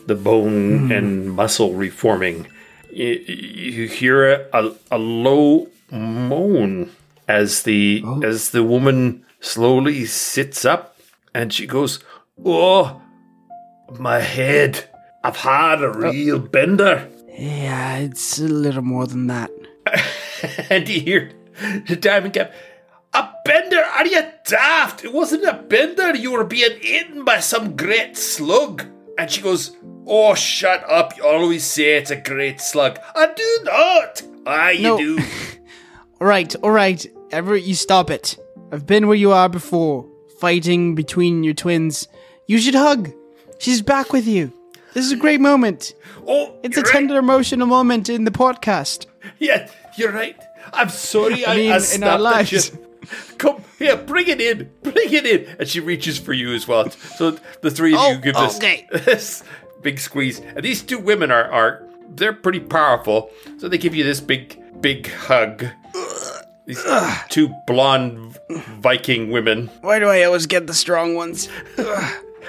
the 0.05 0.15
bone 0.15 0.87
hmm. 0.87 0.91
and 0.91 1.31
muscle 1.31 1.73
reforming, 1.73 2.47
you, 2.91 3.87
hear 3.87 4.49
a, 4.51 4.73
a, 4.91 4.97
low 4.97 5.69
moan 5.91 6.91
as 7.25 7.63
the 7.63 8.03
oh. 8.05 8.21
as 8.21 8.49
the 8.49 8.63
woman 8.63 9.25
slowly 9.39 10.03
sits 10.03 10.65
up, 10.65 10.97
and 11.33 11.53
she 11.53 11.65
goes, 11.65 11.99
"Oh, 12.43 13.01
my 13.97 14.19
head." 14.19 14.89
I've 15.23 15.37
had 15.37 15.81
a 15.81 15.87
oh. 15.87 16.11
real 16.11 16.39
bender. 16.39 17.09
Yeah, 17.29 17.99
it's 17.99 18.39
a 18.39 18.43
little 18.43 18.83
more 18.83 19.07
than 19.07 19.27
that. 19.27 19.51
And 20.69 20.87
you 20.87 20.99
hear 20.99 21.31
Diamond 21.99 22.33
Gap. 22.33 22.53
A 23.13 23.29
bender? 23.45 23.81
Are 23.81 24.05
you 24.05 24.21
daft? 24.45 25.03
It 25.05 25.13
wasn't 25.13 25.45
a 25.45 25.53
bender. 25.53 26.15
You 26.15 26.31
were 26.33 26.43
being 26.43 26.77
eaten 26.81 27.23
by 27.23 27.39
some 27.39 27.75
great 27.75 28.17
slug. 28.17 28.85
And 29.17 29.31
she 29.31 29.41
goes, 29.41 29.75
Oh, 30.07 30.35
shut 30.35 30.83
up. 30.89 31.15
You 31.17 31.25
always 31.25 31.63
say 31.63 31.95
it's 31.97 32.11
a 32.11 32.15
great 32.19 32.59
slug. 32.61 32.99
I 33.15 33.33
do 33.33 33.59
not. 33.63 34.23
Ah, 34.45 34.69
you 34.69 34.83
No. 34.83 34.97
do. 34.97 35.19
Alright, 36.21 36.55
alright. 36.63 37.05
Everett, 37.31 37.63
you 37.63 37.73
stop 37.75 38.09
it. 38.09 38.37
I've 38.71 38.85
been 38.85 39.07
where 39.07 39.17
you 39.17 39.31
are 39.31 39.49
before, 39.49 40.05
fighting 40.39 40.95
between 40.95 41.43
your 41.43 41.53
twins. 41.53 42.07
You 42.47 42.57
should 42.59 42.75
hug. 42.75 43.11
She's 43.59 43.81
back 43.81 44.13
with 44.13 44.27
you. 44.27 44.51
This 44.93 45.05
is 45.05 45.11
a 45.11 45.17
great 45.17 45.41
moment. 45.41 45.93
Oh, 46.27 46.57
It's 46.63 46.77
a 46.77 46.81
right. 46.81 46.91
tender 46.91 47.17
emotional 47.17 47.67
moment 47.67 48.07
in 48.09 48.23
the 48.23 48.31
podcast. 48.31 49.07
Yeah, 49.39 49.69
you're 49.97 50.11
right. 50.11 50.37
I'm 50.73 50.89
sorry. 50.89 51.45
I, 51.45 51.55
mean, 51.55 51.71
I 51.71 51.79
in 51.93 52.03
our 52.03 52.19
lives. 52.19 52.71
Come 53.37 53.63
here, 53.77 53.97
bring 53.97 54.27
it 54.27 54.41
in, 54.41 54.69
bring 54.81 55.13
it 55.13 55.25
in, 55.25 55.55
and 55.59 55.67
she 55.67 55.79
reaches 55.79 56.17
for 56.17 56.33
you 56.33 56.53
as 56.53 56.67
well. 56.67 56.89
So 56.89 57.37
the 57.61 57.69
three 57.69 57.93
of 57.93 57.99
Oh, 57.99 58.11
you 58.13 58.17
give 58.17 58.35
this, 58.35 58.57
okay. 58.57 58.87
this 58.91 59.43
big 59.81 59.99
squeeze, 59.99 60.39
and 60.39 60.63
these 60.63 60.81
two 60.81 60.97
women 60.97 61.29
are 61.31 61.51
are 61.51 61.83
they're 62.09 62.33
pretty 62.33 62.59
powerful, 62.59 63.29
so 63.57 63.69
they 63.69 63.77
give 63.77 63.93
you 63.93 64.03
this 64.03 64.21
big 64.21 64.59
big 64.81 65.07
hug. 65.07 65.65
These 66.65 66.83
two 67.29 67.53
blonde 67.67 68.39
Viking 68.79 69.29
women. 69.29 69.67
Why 69.81 69.99
do 69.99 70.07
I 70.07 70.23
always 70.23 70.47
get 70.47 70.65
the 70.65 70.73
strong 70.73 71.13
ones? 71.13 71.47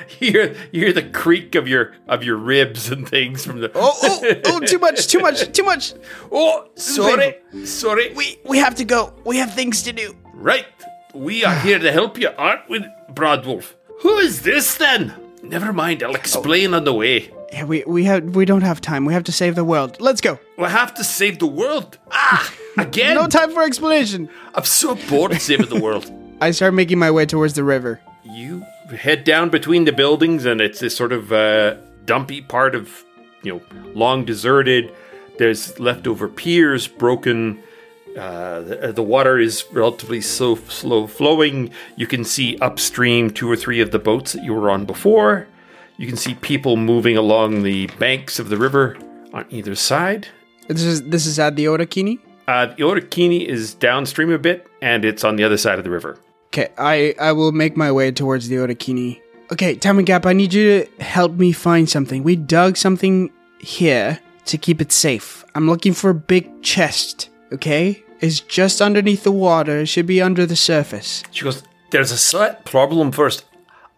You 0.20 0.32
hear 0.32 0.56
you 0.72 0.80
hear 0.84 0.92
the 0.92 1.02
creak 1.02 1.54
of 1.54 1.68
your 1.68 1.94
of 2.08 2.22
your 2.22 2.36
ribs 2.36 2.90
and 2.90 3.08
things 3.08 3.44
from 3.44 3.60
the. 3.60 3.70
Oh, 3.74 3.96
oh, 4.02 4.34
oh, 4.46 4.60
too 4.60 4.78
much, 4.78 5.06
too 5.08 5.20
much, 5.20 5.52
too 5.52 5.62
much. 5.62 5.94
oh, 6.32 6.68
sorry, 6.74 7.36
sorry. 7.64 8.12
We 8.14 8.38
we 8.44 8.58
have 8.58 8.74
to 8.76 8.84
go. 8.84 9.12
We 9.24 9.36
have 9.38 9.54
things 9.54 9.82
to 9.82 9.92
do. 9.92 10.14
Right. 10.34 10.66
We 11.14 11.44
are 11.44 11.54
here 11.60 11.78
to 11.78 11.92
help 11.92 12.18
you, 12.18 12.28
aren't 12.36 12.68
we, 12.68 12.84
Broadwolf? 13.12 13.74
Who 14.00 14.18
is 14.18 14.42
this 14.42 14.76
then? 14.76 15.14
Never 15.42 15.72
mind, 15.72 16.02
I'll 16.02 16.14
explain 16.14 16.74
on 16.74 16.84
the 16.84 16.92
way. 16.92 17.30
Yeah, 17.52 17.64
we 17.64 17.84
we 17.86 18.04
have 18.04 18.34
we 18.34 18.44
don't 18.44 18.62
have 18.62 18.80
time. 18.80 19.04
We 19.04 19.14
have 19.14 19.24
to 19.24 19.32
save 19.32 19.54
the 19.54 19.64
world. 19.64 20.00
Let's 20.00 20.20
go. 20.20 20.38
We 20.58 20.64
have 20.64 20.94
to 20.94 21.04
save 21.04 21.38
the 21.38 21.46
world. 21.46 21.98
Ah, 22.10 22.52
again? 22.78 23.14
No 23.14 23.28
time 23.28 23.52
for 23.52 23.62
explanation. 23.62 24.28
I'm 24.54 24.64
so 24.64 24.96
bored 25.08 25.32
of 25.32 25.40
saving 25.40 25.68
the 25.68 25.80
world. 25.80 26.10
I 26.40 26.50
start 26.50 26.74
making 26.74 26.98
my 26.98 27.10
way 27.10 27.24
towards 27.24 27.54
the 27.54 27.64
river. 27.64 28.00
You 28.36 28.66
head 28.90 29.24
down 29.24 29.48
between 29.48 29.86
the 29.86 29.92
buildings, 29.92 30.44
and 30.44 30.60
it's 30.60 30.80
this 30.80 30.94
sort 30.94 31.10
of 31.10 31.32
uh, 31.32 31.76
dumpy 32.04 32.42
part 32.42 32.74
of, 32.74 33.02
you 33.42 33.54
know, 33.54 33.62
long 33.94 34.26
deserted. 34.26 34.92
There's 35.38 35.80
leftover 35.80 36.28
piers, 36.28 36.86
broken. 36.86 37.62
Uh, 38.14 38.60
the, 38.60 38.92
the 38.94 39.02
water 39.02 39.38
is 39.38 39.64
relatively 39.72 40.20
slow, 40.20 40.56
slow 40.56 41.06
flowing. 41.06 41.70
You 41.96 42.06
can 42.06 42.24
see 42.24 42.58
upstream 42.58 43.30
two 43.30 43.50
or 43.50 43.56
three 43.56 43.80
of 43.80 43.90
the 43.90 43.98
boats 43.98 44.34
that 44.34 44.44
you 44.44 44.52
were 44.52 44.68
on 44.68 44.84
before. 44.84 45.48
You 45.96 46.06
can 46.06 46.18
see 46.18 46.34
people 46.34 46.76
moving 46.76 47.16
along 47.16 47.62
the 47.62 47.86
banks 47.98 48.38
of 48.38 48.50
the 48.50 48.58
river 48.58 48.98
on 49.32 49.46
either 49.48 49.74
side. 49.74 50.28
This 50.68 50.82
is 50.82 51.04
this 51.04 51.24
is 51.24 51.38
at 51.38 51.56
the 51.56 51.64
Otakini. 51.64 52.18
Uh, 52.46 52.66
the 52.66 52.82
Otakini 52.82 53.46
is 53.46 53.72
downstream 53.72 54.30
a 54.30 54.38
bit, 54.38 54.66
and 54.82 55.06
it's 55.06 55.24
on 55.24 55.36
the 55.36 55.44
other 55.44 55.56
side 55.56 55.78
of 55.78 55.84
the 55.84 55.90
river. 55.90 56.18
Okay, 56.56 56.72
I 56.78 57.14
I 57.20 57.32
will 57.32 57.52
make 57.52 57.76
my 57.76 57.92
way 57.92 58.10
towards 58.10 58.48
the 58.48 58.56
Otakini. 58.56 59.20
Okay, 59.52 59.74
Diamond 59.74 60.06
Gap, 60.06 60.24
I 60.24 60.32
need 60.32 60.54
you 60.54 60.84
to 60.84 61.04
help 61.04 61.32
me 61.32 61.52
find 61.52 61.86
something. 61.86 62.22
We 62.22 62.34
dug 62.34 62.78
something 62.78 63.30
here 63.60 64.18
to 64.46 64.56
keep 64.56 64.80
it 64.80 64.90
safe. 64.90 65.44
I'm 65.54 65.68
looking 65.68 65.92
for 65.92 66.08
a 66.08 66.14
big 66.14 66.62
chest. 66.62 67.28
Okay, 67.52 68.02
it's 68.20 68.40
just 68.40 68.80
underneath 68.80 69.22
the 69.22 69.32
water. 69.32 69.80
It 69.80 69.86
should 69.86 70.06
be 70.06 70.22
under 70.22 70.46
the 70.46 70.56
surface. 70.56 71.22
She 71.30 71.44
goes, 71.44 71.62
There's 71.90 72.10
a 72.10 72.16
slight 72.16 72.64
problem 72.64 73.12
first. 73.12 73.44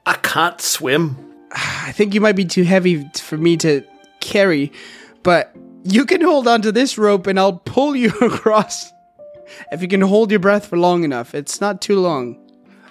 I 0.05 0.15
can't 0.15 0.61
swim. 0.61 1.17
I 1.53 1.93
think 1.93 2.13
you 2.13 2.21
might 2.21 2.35
be 2.35 2.45
too 2.45 2.65
heavy 2.65 3.09
for 3.15 3.39
me 3.39 3.57
to 3.59 3.85
carry, 4.19 4.73
but 5.23 5.55
you 5.85 6.05
can 6.05 6.23
hold 6.23 6.49
onto 6.49 6.73
this 6.73 6.99
rope 6.99 7.29
and 7.29 7.39
I'll 7.39 7.59
pull 7.59 7.95
you 7.95 8.11
across. 8.21 8.91
If 9.71 9.81
you 9.81 9.87
can 9.87 10.01
hold 10.01 10.33
your 10.33 10.41
breath 10.41 10.67
for 10.67 10.77
long 10.77 11.05
enough, 11.05 11.37
it's 11.37 11.61
not 11.61 11.81
too 11.81 12.01
long. 12.01 12.48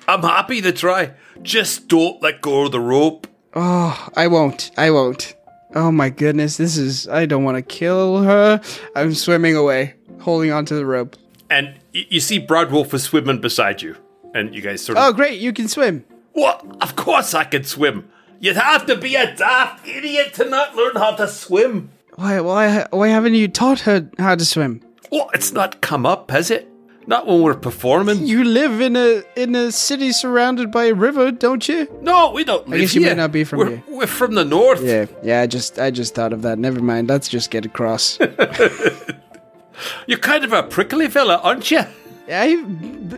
I'm 0.07 0.21
happy 0.21 0.61
to 0.61 0.71
try. 0.71 1.13
Just 1.41 1.87
don't 1.87 2.21
let 2.21 2.41
go 2.41 2.65
of 2.65 2.71
the 2.71 2.79
rope. 2.79 3.27
Oh, 3.53 4.07
I 4.15 4.27
won't. 4.27 4.71
I 4.77 4.91
won't. 4.91 5.35
Oh 5.75 5.91
my 5.91 6.09
goodness, 6.09 6.57
this 6.57 6.77
is. 6.77 7.07
I 7.07 7.25
don't 7.25 7.43
want 7.43 7.57
to 7.57 7.61
kill 7.61 8.23
her. 8.23 8.61
I'm 8.95 9.13
swimming 9.13 9.55
away, 9.55 9.95
holding 10.19 10.51
onto 10.51 10.75
the 10.75 10.85
rope. 10.85 11.15
And 11.49 11.75
y- 11.93 12.05
you 12.09 12.19
see 12.19 12.39
Broadwolf 12.39 12.93
is 12.93 13.03
swimming 13.03 13.41
beside 13.41 13.81
you. 13.81 13.97
And 14.33 14.53
you 14.55 14.61
guys 14.61 14.81
sort 14.83 14.97
of. 14.97 15.03
Oh, 15.03 15.13
great, 15.13 15.39
you 15.39 15.51
can 15.53 15.67
swim. 15.67 16.05
What? 16.33 16.65
Of 16.81 16.95
course 16.95 17.33
I 17.33 17.43
can 17.43 17.63
swim. 17.63 18.09
You'd 18.39 18.55
have 18.57 18.85
to 18.85 18.95
be 18.95 19.15
a 19.15 19.35
daft 19.35 19.87
idiot 19.87 20.33
to 20.35 20.45
not 20.45 20.75
learn 20.75 20.95
how 20.95 21.11
to 21.15 21.27
swim. 21.27 21.89
Why, 22.15 22.39
why, 22.41 22.85
why 22.91 23.07
haven't 23.09 23.33
you 23.33 23.47
taught 23.47 23.81
her 23.81 24.09
how 24.19 24.35
to 24.35 24.45
swim? 24.45 24.81
Well, 25.11 25.29
it's 25.33 25.51
not 25.51 25.81
come 25.81 26.05
up, 26.05 26.29
has 26.31 26.51
it? 26.51 26.67
Not 27.09 27.25
when 27.25 27.41
we're 27.41 27.55
performing. 27.55 28.27
You 28.27 28.43
live 28.43 28.81
in 28.81 28.95
a 28.97 29.23
in 29.37 29.55
a 29.55 29.71
city 29.71 30.11
surrounded 30.11 30.71
by 30.71 30.85
a 30.87 30.93
river, 30.93 31.31
don't 31.31 31.65
you? 31.67 31.87
no, 32.01 32.31
we 32.31 32.43
don't 32.43 32.67
live 32.67 32.81
guess 32.81 32.93
you 32.95 33.01
may 33.01 33.13
not 33.15 33.31
be 33.31 33.45
from 33.45 33.59
we're, 33.59 33.69
here. 33.69 33.83
We're 33.87 34.07
from 34.07 34.35
the 34.35 34.43
north. 34.43 34.83
Yeah, 34.83 35.05
yeah. 35.23 35.41
I 35.41 35.47
just, 35.47 35.79
I 35.79 35.89
just 35.89 36.13
thought 36.15 36.33
of 36.33 36.41
that. 36.41 36.59
Never 36.59 36.81
mind. 36.81 37.07
Let's 37.07 37.29
just 37.29 37.49
get 37.49 37.65
across. 37.65 38.19
You're 40.07 40.17
kind 40.19 40.43
of 40.43 40.53
a 40.53 40.63
prickly 40.63 41.07
fella, 41.07 41.37
aren't 41.43 41.69
you? 41.71 41.81
I, 42.29 42.65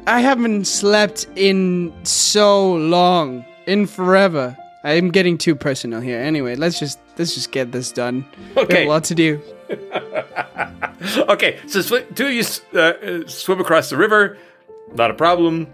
I 0.05 0.19
haven't 0.19 0.65
slept 0.65 1.25
in 1.35 1.91
so 2.03 2.73
long, 2.75 3.43
in 3.65 3.87
forever. 3.87 4.55
I'm 4.83 5.09
getting 5.09 5.37
too 5.37 5.55
personal 5.55 5.99
here. 5.99 6.19
Anyway, 6.19 6.55
let's 6.55 6.79
just 6.79 6.99
let's 7.17 7.33
just 7.33 7.51
get 7.51 7.71
this 7.71 7.91
done. 7.91 8.23
We 8.55 8.61
have 8.61 8.63
Okay. 8.69 8.85
a 8.85 8.89
lot 8.89 9.03
to 9.05 9.15
do. 9.15 9.41
Okay, 11.29 11.59
so 11.67 11.81
sw- 11.81 12.03
two 12.15 12.25
of 12.27 12.33
you 12.33 12.41
s- 12.41 12.61
uh, 12.73 12.79
uh, 12.79 13.27
swim 13.27 13.61
across 13.61 13.89
the 13.89 13.95
river. 13.97 14.37
Not 14.93 15.11
a 15.11 15.13
problem. 15.13 15.67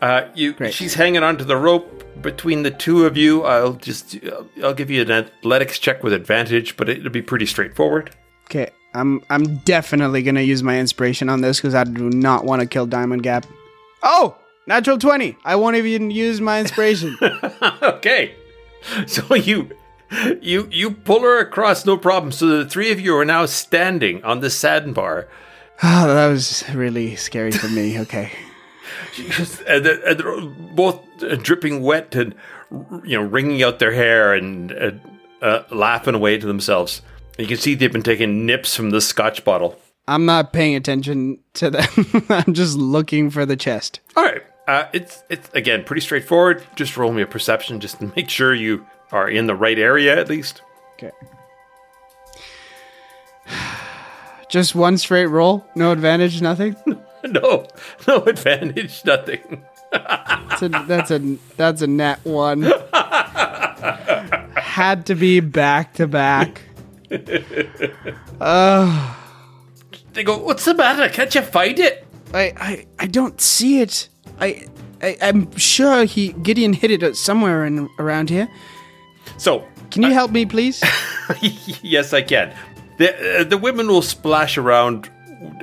Uh, 0.00 0.28
you, 0.34 0.52
Great. 0.52 0.72
she's 0.72 0.94
hanging 0.94 1.22
onto 1.22 1.44
the 1.44 1.56
rope 1.56 2.04
between 2.22 2.62
the 2.62 2.70
two 2.70 3.04
of 3.04 3.16
you. 3.16 3.42
I'll 3.42 3.72
just, 3.74 4.16
I'll, 4.62 4.74
give 4.74 4.90
you 4.90 5.02
an 5.02 5.10
athletics 5.10 5.78
check 5.78 6.02
with 6.02 6.12
advantage, 6.12 6.76
but 6.76 6.88
it'll 6.88 7.10
be 7.10 7.20
pretty 7.22 7.46
straightforward. 7.46 8.10
Okay, 8.46 8.70
I'm 8.94 9.22
I'm 9.28 9.56
definitely 9.58 10.22
gonna 10.22 10.40
use 10.42 10.62
my 10.62 10.78
inspiration 10.78 11.28
on 11.28 11.40
this 11.40 11.58
because 11.58 11.74
I 11.74 11.84
do 11.84 12.08
not 12.10 12.44
want 12.44 12.60
to 12.60 12.66
kill 12.66 12.86
Diamond 12.86 13.22
Gap. 13.22 13.46
Oh, 14.02 14.36
natural 14.66 14.98
20. 14.98 15.36
I 15.44 15.56
won't 15.56 15.76
even 15.76 16.10
use 16.10 16.40
my 16.40 16.60
inspiration. 16.60 17.16
Okay. 17.82 18.34
So 19.06 19.34
you 19.34 19.70
you 20.40 20.68
you 20.70 20.90
pull 20.90 21.20
her 21.20 21.38
across 21.38 21.86
no 21.86 21.96
problem. 21.96 22.32
So 22.32 22.46
the 22.46 22.68
three 22.68 22.92
of 22.92 23.00
you 23.00 23.16
are 23.16 23.24
now 23.24 23.46
standing 23.46 24.22
on 24.24 24.40
the 24.40 24.50
sandbar. 24.50 25.28
oh, 25.82 26.14
that 26.14 26.26
was 26.26 26.64
really 26.74 27.16
scary 27.16 27.52
for 27.52 27.68
me. 27.68 27.98
Okay. 28.00 28.32
and 29.66 29.84
they're, 29.84 30.08
and 30.08 30.20
they're 30.20 30.40
both 30.74 31.00
uh, 31.22 31.36
dripping 31.36 31.82
wet 31.82 32.14
and 32.14 32.34
you 33.04 33.18
know 33.18 33.22
wringing 33.22 33.62
out 33.62 33.78
their 33.78 33.92
hair 33.92 34.34
and 34.34 34.72
uh, 34.72 34.90
uh, 35.42 35.62
laughing 35.70 36.14
away 36.14 36.38
to 36.38 36.46
themselves. 36.46 37.02
You 37.38 37.46
can 37.46 37.56
see 37.56 37.74
they've 37.74 37.92
been 37.92 38.02
taking 38.02 38.44
nips 38.46 38.76
from 38.76 38.90
the 38.90 39.00
scotch 39.00 39.44
bottle. 39.44 39.80
I'm 40.06 40.26
not 40.26 40.52
paying 40.52 40.74
attention 40.74 41.38
to 41.54 41.70
them. 41.70 41.88
I'm 42.28 42.52
just 42.52 42.76
looking 42.76 43.30
for 43.30 43.46
the 43.46 43.56
chest. 43.56 44.00
All 44.16 44.24
right, 44.24 44.42
uh, 44.66 44.86
it's 44.92 45.22
it's 45.28 45.48
again 45.54 45.84
pretty 45.84 46.00
straightforward. 46.00 46.62
Just 46.74 46.96
roll 46.96 47.12
me 47.12 47.22
a 47.22 47.26
perception 47.26 47.80
just 47.80 48.00
to 48.00 48.12
make 48.16 48.28
sure 48.28 48.54
you 48.54 48.84
are 49.12 49.28
in 49.28 49.46
the 49.46 49.54
right 49.54 49.78
area 49.78 50.18
at 50.18 50.28
least. 50.28 50.62
Okay. 50.94 51.10
Just 54.48 54.74
one 54.74 54.98
straight 54.98 55.26
roll, 55.26 55.64
no 55.74 55.92
advantage, 55.92 56.42
nothing. 56.42 56.76
No, 57.30 57.66
no 58.08 58.22
advantage, 58.24 59.04
nothing. 59.04 59.64
That's 59.92 60.62
a 60.62 60.68
that's 60.68 61.10
a 61.10 61.36
that's 61.56 61.82
a 61.82 61.86
net 61.86 62.20
one. 62.24 62.62
Had 64.54 65.06
to 65.06 65.14
be 65.14 65.40
back 65.40 65.94
to 65.94 66.06
back. 66.06 66.62
They 70.12 70.24
go, 70.24 70.38
"What's 70.38 70.64
the 70.64 70.74
matter? 70.74 71.08
Can't 71.08 71.34
you 71.34 71.42
find 71.42 71.78
it?" 71.78 72.06
I, 72.32 72.52
I 72.56 72.86
I 73.00 73.06
don't 73.06 73.40
see 73.40 73.80
it. 73.80 74.08
I, 74.40 74.66
I 75.02 75.16
I'm 75.20 75.54
sure 75.56 76.04
he 76.04 76.32
Gideon 76.32 76.72
hid 76.72 76.90
it 76.90 77.16
somewhere 77.16 77.66
in 77.66 77.88
around 77.98 78.30
here. 78.30 78.48
So 79.36 79.64
Can 79.90 80.02
you 80.02 80.12
help 80.12 80.30
me, 80.30 80.46
please? 80.46 80.82
yes, 81.40 82.12
I 82.12 82.22
can. 82.22 82.54
The 82.98 83.40
uh, 83.40 83.44
the 83.44 83.58
women 83.58 83.88
will 83.88 84.02
splash 84.02 84.58
around, 84.58 85.08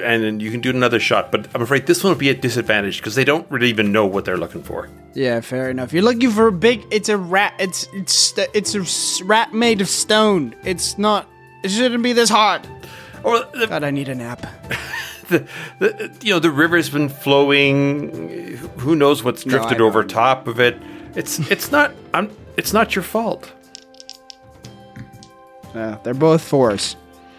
and 0.01 0.23
then 0.23 0.39
you 0.39 0.49
can 0.51 0.59
do 0.59 0.69
another 0.71 0.99
shot. 0.99 1.31
But 1.31 1.47
I'm 1.53 1.61
afraid 1.61 1.85
this 1.85 2.03
one 2.03 2.13
will 2.13 2.19
be 2.19 2.29
at 2.29 2.41
disadvantage 2.41 2.97
because 2.97 3.15
they 3.15 3.23
don't 3.23 3.49
really 3.51 3.69
even 3.69 3.91
know 3.91 4.05
what 4.05 4.25
they're 4.25 4.37
looking 4.37 4.63
for. 4.63 4.89
yeah, 5.13 5.39
fair 5.41 5.69
enough. 5.69 5.93
You're 5.93 6.03
looking 6.03 6.31
for 6.31 6.47
a 6.47 6.51
big. 6.51 6.85
It's 6.91 7.09
a 7.09 7.17
rat. 7.17 7.53
It's 7.59 7.87
it's 7.93 8.33
it's 8.53 8.73
a 8.75 9.23
rat 9.25 9.53
made 9.53 9.81
of 9.81 9.87
stone. 9.87 10.55
It's 10.63 10.97
not. 10.97 11.27
It 11.63 11.69
shouldn't 11.69 12.03
be 12.03 12.13
this 12.13 12.29
hard. 12.29 12.67
Or 13.23 13.39
the, 13.39 13.67
God, 13.67 13.83
I 13.83 13.91
need 13.91 14.09
a 14.09 14.15
nap. 14.15 14.41
the, 15.29 15.47
the 15.79 16.11
you 16.21 16.33
know 16.33 16.39
the 16.39 16.51
river's 16.51 16.89
been 16.89 17.09
flowing. 17.09 18.57
Who 18.79 18.95
knows 18.95 19.23
what's 19.23 19.43
drifted 19.43 19.81
I 19.81 19.83
over 19.83 20.03
top 20.03 20.47
of 20.47 20.59
it? 20.59 20.77
It's 21.15 21.39
it's 21.51 21.71
not. 21.71 21.91
I'm. 22.13 22.31
It's 22.57 22.73
not 22.73 22.95
your 22.95 23.03
fault. 23.03 23.51
Uh, 25.77 25.97
they're 26.03 26.13
both 26.13 26.41
fours. 26.41 26.95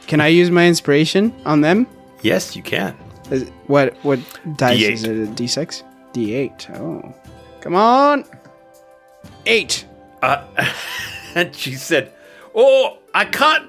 Can 0.06 0.20
I 0.20 0.28
use 0.28 0.50
my 0.50 0.66
inspiration 0.66 1.34
on 1.44 1.60
them? 1.60 1.86
Yes, 2.22 2.56
you 2.56 2.62
can. 2.62 2.96
Is, 3.30 3.50
what 3.66 3.94
what 4.04 4.18
dice 4.56 4.78
D8. 4.80 4.92
is 4.92 5.04
it? 5.04 5.28
A 5.28 5.32
D6? 5.32 5.82
D8. 6.14 6.80
Oh, 6.80 7.14
come 7.60 7.74
on. 7.74 8.24
Eight. 9.46 9.84
And 11.34 11.54
she 11.54 11.74
said, 11.74 12.12
"Oh, 12.54 12.98
I 13.14 13.26
can't, 13.26 13.68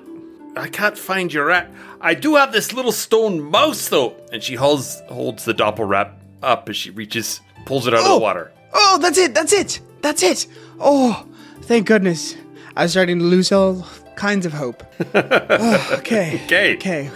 I 0.58 0.70
can't 0.70 0.98
find 0.98 1.32
your 1.32 1.46
rat. 1.48 1.70
I 2.02 2.14
do 2.14 2.36
have 2.36 2.52
this 2.54 2.72
little 2.74 2.94
stone 2.94 3.42
mouse 3.42 3.90
though." 3.90 4.16
And 4.32 4.42
she 4.42 4.56
holds 4.56 5.02
holds 5.10 5.44
the 5.44 5.54
doppel 5.54 5.88
rat 5.88 6.14
up 6.42 6.70
as 6.70 6.78
she 6.78 6.90
reaches, 6.90 7.42
pulls 7.66 7.86
it 7.86 7.94
out 7.94 8.00
of 8.00 8.06
Oh. 8.08 8.14
the 8.16 8.22
water. 8.22 8.52
Oh, 8.74 8.98
that's 9.02 9.18
it. 9.18 9.36
That's 9.36 9.52
it. 9.54 9.82
That's 10.02 10.24
it. 10.24 10.48
Oh, 10.80 11.26
thank 11.64 11.86
goodness. 11.86 12.36
I 12.78 12.84
was 12.84 12.92
starting 12.92 13.20
to 13.20 13.26
lose 13.26 13.52
all 13.52 13.86
kinds 14.20 14.46
of 14.46 14.54
hope. 14.54 14.84
Oh, 15.16 15.96
okay. 16.00 16.42
Okay. 16.46 16.76
Okay. 16.76 17.12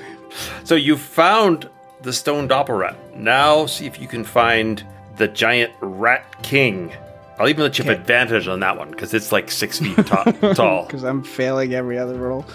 So 0.63 0.75
you 0.75 0.97
found 0.97 1.69
the 2.01 2.11
stone 2.13 2.47
doppel 2.47 2.77
rat. 2.79 2.95
Now 3.17 3.65
see 3.67 3.85
if 3.85 3.99
you 4.01 4.07
can 4.07 4.23
find 4.23 4.83
the 5.17 5.27
giant 5.27 5.71
rat 5.81 6.41
king. 6.43 6.91
I'll 7.39 7.49
even 7.49 7.63
let 7.63 7.77
you 7.77 7.85
have 7.85 7.99
advantage 7.99 8.47
on 8.47 8.59
that 8.61 8.77
one 8.77 8.89
because 8.91 9.13
it's 9.13 9.31
like 9.31 9.49
six 9.51 9.79
feet 9.79 9.95
ta- 10.07 10.31
tall. 10.53 10.85
Because 10.85 11.03
I'm 11.03 11.23
failing 11.23 11.73
every 11.73 11.97
other 11.97 12.15
roll. 12.15 12.45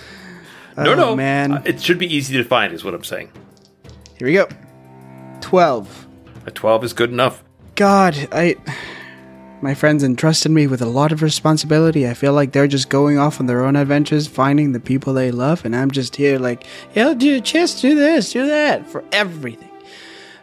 No, 0.76 0.92
Oh, 0.92 0.94
no, 0.94 1.16
man. 1.16 1.52
Uh, 1.52 1.62
it 1.64 1.80
should 1.82 1.98
be 1.98 2.06
easy 2.12 2.36
to 2.36 2.44
find, 2.44 2.72
is 2.72 2.84
what 2.84 2.94
I'm 2.94 3.02
saying. 3.04 3.30
Here 4.18 4.26
we 4.28 4.34
go. 4.34 4.46
Twelve. 5.40 6.06
A 6.46 6.50
twelve 6.50 6.84
is 6.84 6.92
good 6.92 7.10
enough. 7.10 7.42
God, 7.74 8.14
I. 8.32 8.56
My 9.60 9.74
friends 9.74 10.04
entrusted 10.04 10.52
me 10.52 10.68
with 10.68 10.80
a 10.82 10.86
lot 10.86 11.10
of 11.10 11.20
responsibility. 11.20 12.06
I 12.08 12.14
feel 12.14 12.32
like 12.32 12.52
they're 12.52 12.68
just 12.68 12.88
going 12.88 13.18
off 13.18 13.40
on 13.40 13.46
their 13.46 13.64
own 13.64 13.74
adventures, 13.74 14.28
finding 14.28 14.70
the 14.72 14.78
people 14.78 15.12
they 15.12 15.32
love, 15.32 15.64
and 15.64 15.74
I'm 15.74 15.90
just 15.90 16.14
here 16.14 16.38
like, 16.38 16.64
yeah, 16.94 17.12
do 17.14 17.40
chest, 17.40 17.82
do 17.82 17.96
this, 17.96 18.32
do 18.32 18.46
that, 18.46 18.86
for 18.86 19.02
everything. 19.10 19.70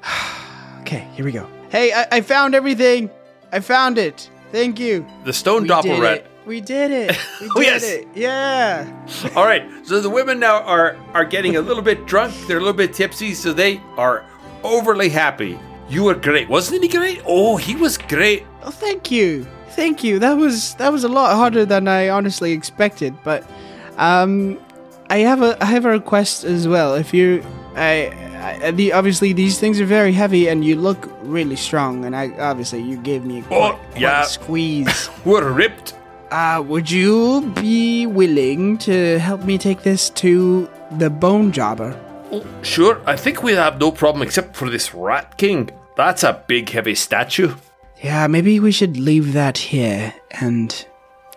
okay, 0.82 1.08
here 1.14 1.24
we 1.24 1.32
go. 1.32 1.48
Hey, 1.70 1.94
I, 1.94 2.08
I 2.12 2.22
found 2.22 2.56
everything. 2.56 3.10
I 3.54 3.62
found 3.62 3.98
it. 3.98 4.30
Thank 4.52 4.80
you. 4.80 5.06
The 5.24 5.34
stone 5.34 5.64
We 5.64 5.70
doppel 5.70 5.84
did 5.84 6.04
it. 6.04 6.28
We 6.46 6.62
did 6.62 6.92
it. 6.92 7.18
We 7.42 7.50
Oh, 7.56 7.60
did 7.60 7.66
yes. 7.66 7.84
it. 7.84 8.08
Yeah. 8.16 9.32
All 9.36 9.46
right, 9.46 9.64
so 9.86 10.02
the 10.02 10.10
women 10.10 10.40
now 10.40 10.62
are 10.64 10.98
are 11.14 11.26
getting 11.26 11.56
a 11.56 11.62
little 11.62 11.84
bit 11.84 12.06
drunk. 12.06 12.34
They're 12.48 12.58
a 12.58 12.60
little 12.60 12.74
bit 12.74 12.94
tipsy, 12.94 13.34
so 13.34 13.54
they 13.54 13.82
are 13.98 14.26
overly 14.64 15.08
happy. 15.10 15.58
You 15.90 16.04
were 16.04 16.16
great, 16.16 16.50
wasn't 16.50 16.84
he 16.84 16.90
great? 16.90 17.22
Oh, 17.28 17.58
he 17.58 17.76
was 17.76 17.98
great. 17.98 18.44
Oh, 18.64 18.72
thank 18.72 19.12
you, 19.12 19.46
thank 19.70 20.04
you. 20.04 20.18
That 20.20 20.34
was 20.38 20.74
that 20.76 20.92
was 20.92 21.04
a 21.04 21.08
lot 21.08 21.36
harder 21.36 21.66
than 21.66 21.88
I 21.88 22.10
honestly 22.10 22.52
expected. 22.54 23.14
But 23.24 23.44
um, 23.98 24.58
I 25.10 25.20
have 25.20 25.42
a 25.44 25.62
I 25.64 25.66
have 25.66 25.86
a 25.86 25.90
request 25.90 26.44
as 26.44 26.68
well. 26.68 26.96
If 26.96 27.14
you, 27.14 27.46
I, 27.76 28.12
I 28.64 28.72
the 28.72 28.94
obviously 28.94 29.32
these 29.34 29.60
things 29.60 29.80
are 29.80 29.86
very 29.86 30.12
heavy, 30.12 30.48
and 30.48 30.66
you 30.66 30.76
look 30.76 31.08
really 31.22 31.56
strong. 31.56 32.04
And 32.06 32.16
I 32.16 32.30
obviously 32.40 32.82
you 32.82 32.98
gave 32.98 33.24
me 33.24 33.40
a 33.42 33.44
Oh, 33.44 33.48
quite 33.78 33.80
yeah. 34.02 34.24
squeeze. 34.24 35.10
We're 35.26 35.52
ripped. 35.52 35.94
uh, 36.32 36.64
would 36.66 36.90
you 36.90 37.54
be 37.62 38.08
willing 38.08 38.78
to 38.80 39.20
help 39.20 39.44
me 39.44 39.60
take 39.60 39.84
this 39.84 40.10
to 40.12 40.68
the 40.98 41.10
bone 41.12 41.52
jobber? 41.52 41.94
Sure, 42.64 43.02
I 43.06 43.16
think 43.16 43.44
we 43.44 43.54
have 43.54 43.80
no 43.80 43.92
problem 43.92 44.22
except 44.22 44.56
for 44.56 44.70
this 44.70 44.94
rat 44.94 45.38
king. 45.38 45.70
That's 45.96 46.24
a 46.24 46.44
big, 46.48 46.70
heavy 46.70 46.96
statue. 46.96 47.54
Yeah, 48.04 48.28
maybe 48.28 48.60
we 48.60 48.72
should 48.72 48.98
leave 48.98 49.34
that 49.34 49.58
here 49.58 50.14
and 50.32 50.86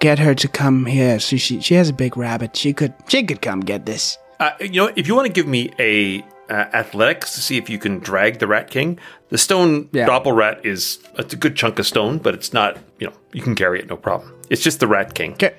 get 0.00 0.18
her 0.18 0.34
to 0.34 0.48
come 0.48 0.86
here. 0.86 1.20
So 1.20 1.36
she 1.36 1.60
she 1.60 1.74
has 1.74 1.88
a 1.88 1.92
big 1.92 2.16
rabbit. 2.16 2.56
She 2.56 2.72
could 2.72 2.94
she 3.08 3.22
could 3.24 3.40
come 3.40 3.60
get 3.60 3.86
this. 3.86 4.18
Uh, 4.40 4.50
you 4.60 4.80
know, 4.80 4.92
if 4.96 5.06
you 5.08 5.14
want 5.14 5.26
to 5.26 5.32
give 5.32 5.46
me 5.46 5.70
a 5.78 6.20
uh, 6.50 6.54
athletics 6.72 7.34
to 7.34 7.40
see 7.40 7.56
if 7.58 7.68
you 7.70 7.78
can 7.78 7.98
drag 8.00 8.38
the 8.38 8.46
rat 8.46 8.70
king, 8.70 8.98
the 9.28 9.38
stone 9.38 9.88
Yeah. 9.92 10.06
doppel 10.06 10.34
rat 10.36 10.64
is 10.64 10.98
it's 11.18 11.34
a 11.34 11.36
good 11.36 11.54
chunk 11.56 11.78
of 11.78 11.86
stone, 11.86 12.18
but 12.18 12.34
it's 12.34 12.52
not. 12.52 12.78
You 12.98 13.08
know, 13.08 13.12
you 13.32 13.42
can 13.42 13.54
carry 13.54 13.78
it, 13.80 13.88
no 13.88 13.96
problem. 13.96 14.32
It's 14.50 14.62
just 14.62 14.80
the 14.80 14.86
rat 14.88 15.14
king. 15.14 15.32
Okay. 15.34 15.54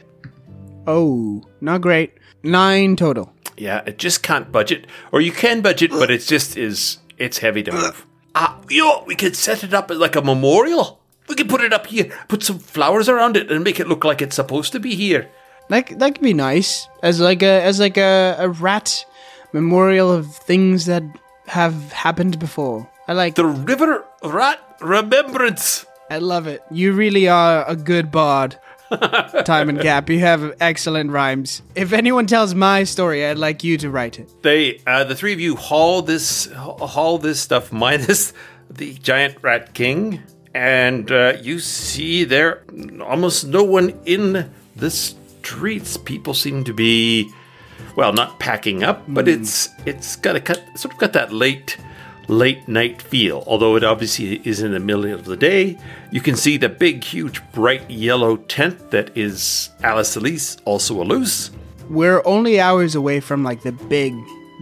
Oh, 0.87 1.43
not 1.61 1.81
great. 1.81 2.13
Nine 2.43 2.95
total. 2.95 3.31
Yeah, 3.59 3.83
it 3.85 3.97
just 3.97 4.23
can't 4.23 4.51
budget. 4.51 4.87
Or 5.11 5.19
you 5.19 5.31
can 5.31 5.61
budget, 5.61 5.91
but 5.91 6.09
it's 6.09 6.25
just 6.25 6.57
is 6.57 6.97
it's 7.17 7.39
heavy 7.39 7.61
to 7.63 7.71
move. 7.71 8.05
Ah, 8.33 8.57
you 8.69 8.83
know, 8.83 9.03
we 9.05 9.15
could 9.15 9.35
set 9.35 9.63
it 9.63 9.73
up 9.73 9.91
as 9.91 9.97
like 9.97 10.15
a 10.15 10.21
memorial. 10.21 11.01
We 11.27 11.35
could 11.35 11.49
put 11.49 11.61
it 11.61 11.73
up 11.73 11.87
here, 11.87 12.11
put 12.29 12.41
some 12.41 12.57
flowers 12.57 13.09
around 13.09 13.35
it, 13.35 13.51
and 13.51 13.63
make 13.63 13.79
it 13.79 13.87
look 13.87 14.03
like 14.03 14.21
it's 14.21 14.35
supposed 14.35 14.71
to 14.71 14.79
be 14.79 14.95
here. 14.95 15.29
That 15.67 15.99
that 15.99 16.15
could 16.15 16.23
be 16.23 16.33
nice 16.33 16.87
as 17.03 17.19
like 17.19 17.43
a 17.43 17.61
as 17.61 17.79
like 17.79 17.97
a, 17.97 18.37
a 18.39 18.49
rat 18.49 19.05
memorial 19.51 20.11
of 20.11 20.33
things 20.35 20.85
that 20.85 21.03
have 21.47 21.91
happened 21.91 22.39
before. 22.39 22.89
I 23.07 23.13
like. 23.13 23.35
The 23.35 23.45
River 23.45 24.05
Rat 24.23 24.59
Remembrance. 24.79 25.85
I 26.09 26.19
love 26.19 26.47
it. 26.47 26.63
You 26.71 26.93
really 26.93 27.27
are 27.27 27.67
a 27.67 27.75
good 27.75 28.09
bard. 28.09 28.57
Diamond 29.45 29.81
Gap, 29.81 30.09
you 30.09 30.19
have 30.19 30.55
excellent 30.59 31.11
rhymes. 31.11 31.61
If 31.75 31.93
anyone 31.93 32.27
tells 32.27 32.55
my 32.55 32.83
story, 32.83 33.25
I'd 33.25 33.37
like 33.37 33.63
you 33.63 33.77
to 33.77 33.89
write 33.89 34.19
it. 34.19 34.29
They, 34.41 34.81
uh, 34.85 35.03
the 35.03 35.15
three 35.15 35.33
of 35.33 35.39
you, 35.39 35.55
haul 35.55 36.01
this, 36.01 36.45
haul 36.51 37.17
this 37.17 37.39
stuff 37.39 37.71
minus 37.71 38.33
the 38.69 38.93
giant 38.95 39.37
rat 39.41 39.73
king, 39.73 40.21
and 40.53 41.11
uh, 41.11 41.37
you 41.41 41.59
see 41.59 42.23
there 42.23 42.63
almost 43.01 43.45
no 43.45 43.63
one 43.63 43.99
in 44.05 44.51
the 44.75 44.89
streets. 44.89 45.97
People 45.97 46.33
seem 46.33 46.63
to 46.63 46.73
be, 46.73 47.29
well, 47.95 48.13
not 48.13 48.39
packing 48.39 48.83
up, 48.83 49.03
but 49.07 49.27
it's 49.27 49.69
it's 49.85 50.15
got 50.15 50.35
a 50.35 50.39
cut, 50.39 50.63
sort 50.75 50.93
of 50.93 50.99
got 50.99 51.13
that 51.13 51.31
late. 51.31 51.77
Late 52.29 52.67
night 52.67 53.01
feel, 53.01 53.43
although 53.47 53.75
it 53.75 53.83
obviously 53.83 54.39
is 54.47 54.61
in 54.61 54.71
the 54.71 54.79
middle 54.79 55.11
of 55.11 55.25
the 55.25 55.35
day. 55.35 55.79
You 56.11 56.21
can 56.21 56.35
see 56.35 56.57
the 56.57 56.69
big, 56.69 57.03
huge, 57.03 57.41
bright 57.51 57.89
yellow 57.89 58.37
tent 58.37 58.91
that 58.91 59.17
is 59.17 59.71
Alice 59.81 60.15
Elise, 60.15 60.57
also 60.63 61.01
a 61.01 61.03
loose. 61.03 61.49
We're 61.89 62.21
only 62.25 62.59
hours 62.59 62.93
away 62.93 63.19
from 63.19 63.43
like 63.43 63.63
the 63.63 63.71
big, 63.71 64.13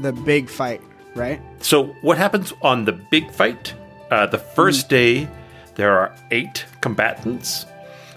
the 0.01 0.13
big 0.13 0.49
fight, 0.49 0.81
right? 1.13 1.41
So 1.59 1.87
what 2.01 2.17
happens 2.17 2.53
on 2.61 2.85
the 2.85 2.93
big 2.93 3.29
fight? 3.31 3.73
Uh, 4.09 4.27
the 4.27 4.39
first 4.39 4.87
day, 4.87 5.27
there 5.75 5.99
are 5.99 6.15
eight 6.31 6.65
combatants. 6.79 7.65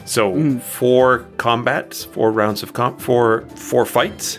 So 0.05 0.61
four 0.61 1.27
combats, 1.39 2.05
four 2.05 2.31
rounds 2.31 2.63
of 2.63 2.73
comp, 2.73 3.01
four 3.01 3.49
four 3.57 3.85
fights. 3.85 4.39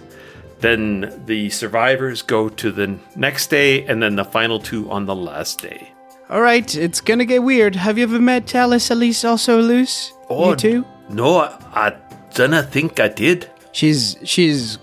Then 0.62 1.24
the 1.26 1.50
survivors 1.50 2.22
go 2.22 2.48
to 2.48 2.72
the 2.72 2.98
next 3.16 3.48
day, 3.48 3.86
and 3.86 4.02
then 4.02 4.16
the 4.16 4.24
final 4.24 4.60
two 4.60 4.90
on 4.92 5.06
the 5.06 5.16
last 5.16 5.62
day. 5.62 5.92
All 6.30 6.42
right, 6.42 6.74
it's 6.76 7.02
gonna 7.02 7.26
get 7.26 7.44
weird. 7.44 7.76
Have 7.76 7.98
you 7.98 8.04
ever 8.04 8.20
met 8.20 8.56
Alice 8.56 8.90
Elise 8.90 9.26
also 9.26 9.60
loose? 9.60 10.14
you 10.30 10.36
oh, 10.38 10.56
too? 10.56 10.86
No, 11.10 11.40
I, 11.40 11.58
I 11.74 11.98
don't 12.34 12.70
think 12.72 13.00
I 13.00 13.10
did. 13.10 13.50
She's 13.74 14.16
she's 14.24 14.78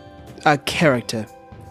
a 0.45 0.59
character. 0.59 1.27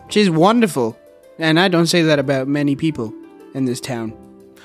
She's 0.10 0.30
wonderful, 0.30 0.98
and 1.38 1.60
I 1.60 1.68
don't 1.68 1.88
say 1.88 2.02
that 2.04 2.18
about 2.18 2.48
many 2.48 2.76
people 2.76 3.14
in 3.54 3.66
this 3.66 3.82
town. 3.82 4.14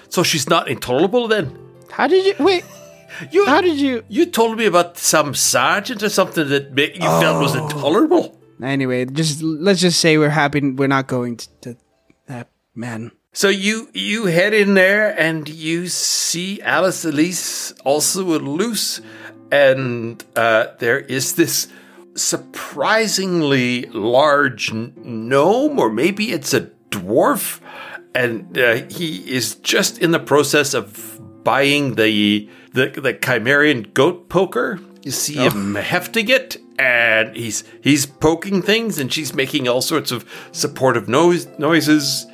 So 0.09 0.23
she's 0.23 0.49
not 0.49 0.69
intolerable 0.69 1.27
then. 1.27 1.59
How 1.91 2.07
did 2.07 2.25
you 2.25 2.45
wait? 2.45 2.65
You 3.31 3.45
How 3.45 3.61
did 3.61 3.79
you? 3.79 4.05
You 4.09 4.27
told 4.27 4.57
me 4.57 4.67
about 4.67 4.97
some 4.97 5.35
sergeant 5.35 6.03
or 6.03 6.09
something 6.09 6.49
that 6.49 6.77
you 6.77 7.01
felt 7.01 7.43
was 7.43 7.55
oh. 7.55 7.65
intolerable. 7.65 8.39
Anyway, 8.63 9.05
just 9.07 9.43
let's 9.43 9.81
just 9.81 10.01
say 10.01 10.19
we're 10.19 10.29
happy 10.29 10.73
we're 10.73 10.89
not 10.89 11.07
going 11.07 11.37
to, 11.37 11.49
to 11.63 11.77
that 12.27 12.51
man. 12.75 13.13
So 13.33 13.49
you 13.49 13.89
you 13.95 14.27
head 14.27 14.53
in 14.53 14.75
there 14.75 15.19
and 15.19 15.49
you 15.49 15.89
see 15.89 16.61
Alice 16.61 17.05
Elise 17.05 17.73
also 17.85 18.25
loose, 18.25 19.01
and 19.51 20.23
uh, 20.37 20.67
there 20.79 21.01
is 21.01 21.35
this 21.35 21.69
surprisingly 22.15 23.87
large 23.87 24.73
gnome, 24.73 25.79
or 25.79 25.91
maybe 25.91 26.31
it's 26.33 26.53
a 26.53 26.71
dwarf, 26.91 27.61
and 28.15 28.59
uh, 28.59 28.75
he 28.91 29.19
is 29.31 29.55
just 29.57 29.99
in 29.99 30.11
the 30.11 30.21
process 30.21 30.75
of 30.75 31.19
buying 31.43 31.95
the 31.95 32.49
the, 32.73 32.89
the 32.89 33.15
Chimerian 33.15 33.93
goat 33.95 34.29
poker. 34.29 34.79
You 35.03 35.11
see 35.11 35.35
him 35.35 35.75
hefting 35.75 36.29
it, 36.29 36.59
and 36.79 37.37
he's 37.37 37.65
he's 37.81 38.07
poking 38.07 38.63
things, 38.63 38.99
and 38.99 39.13
she's 39.13 39.35
making 39.35 39.69
all 39.69 39.83
sorts 39.83 40.11
of 40.11 40.29
supportive 40.53 41.09
noise, 41.09 41.47
noises. 41.59 42.27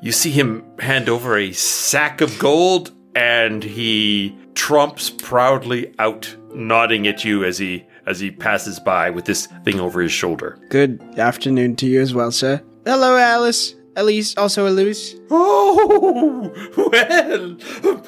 You 0.00 0.12
see 0.12 0.30
him 0.30 0.64
hand 0.78 1.08
over 1.08 1.36
a 1.36 1.52
sack 1.52 2.20
of 2.20 2.38
gold, 2.38 2.92
and 3.14 3.62
he 3.64 4.36
trumps 4.54 5.10
proudly 5.10 5.94
out, 5.98 6.34
nodding 6.54 7.06
at 7.06 7.24
you 7.24 7.44
as 7.44 7.58
he 7.58 7.86
as 8.06 8.20
he 8.20 8.30
passes 8.30 8.80
by 8.80 9.10
with 9.10 9.24
this 9.24 9.46
thing 9.64 9.80
over 9.80 10.00
his 10.00 10.12
shoulder. 10.12 10.58
Good 10.70 11.02
afternoon 11.18 11.76
to 11.76 11.86
you 11.86 12.00
as 12.00 12.14
well, 12.14 12.30
sir. 12.30 12.62
Hello, 12.84 13.16
Alice. 13.16 13.74
Elise, 13.96 14.36
also 14.36 14.68
Elise. 14.68 15.16
Oh, 15.28 16.52
well, 16.76 17.56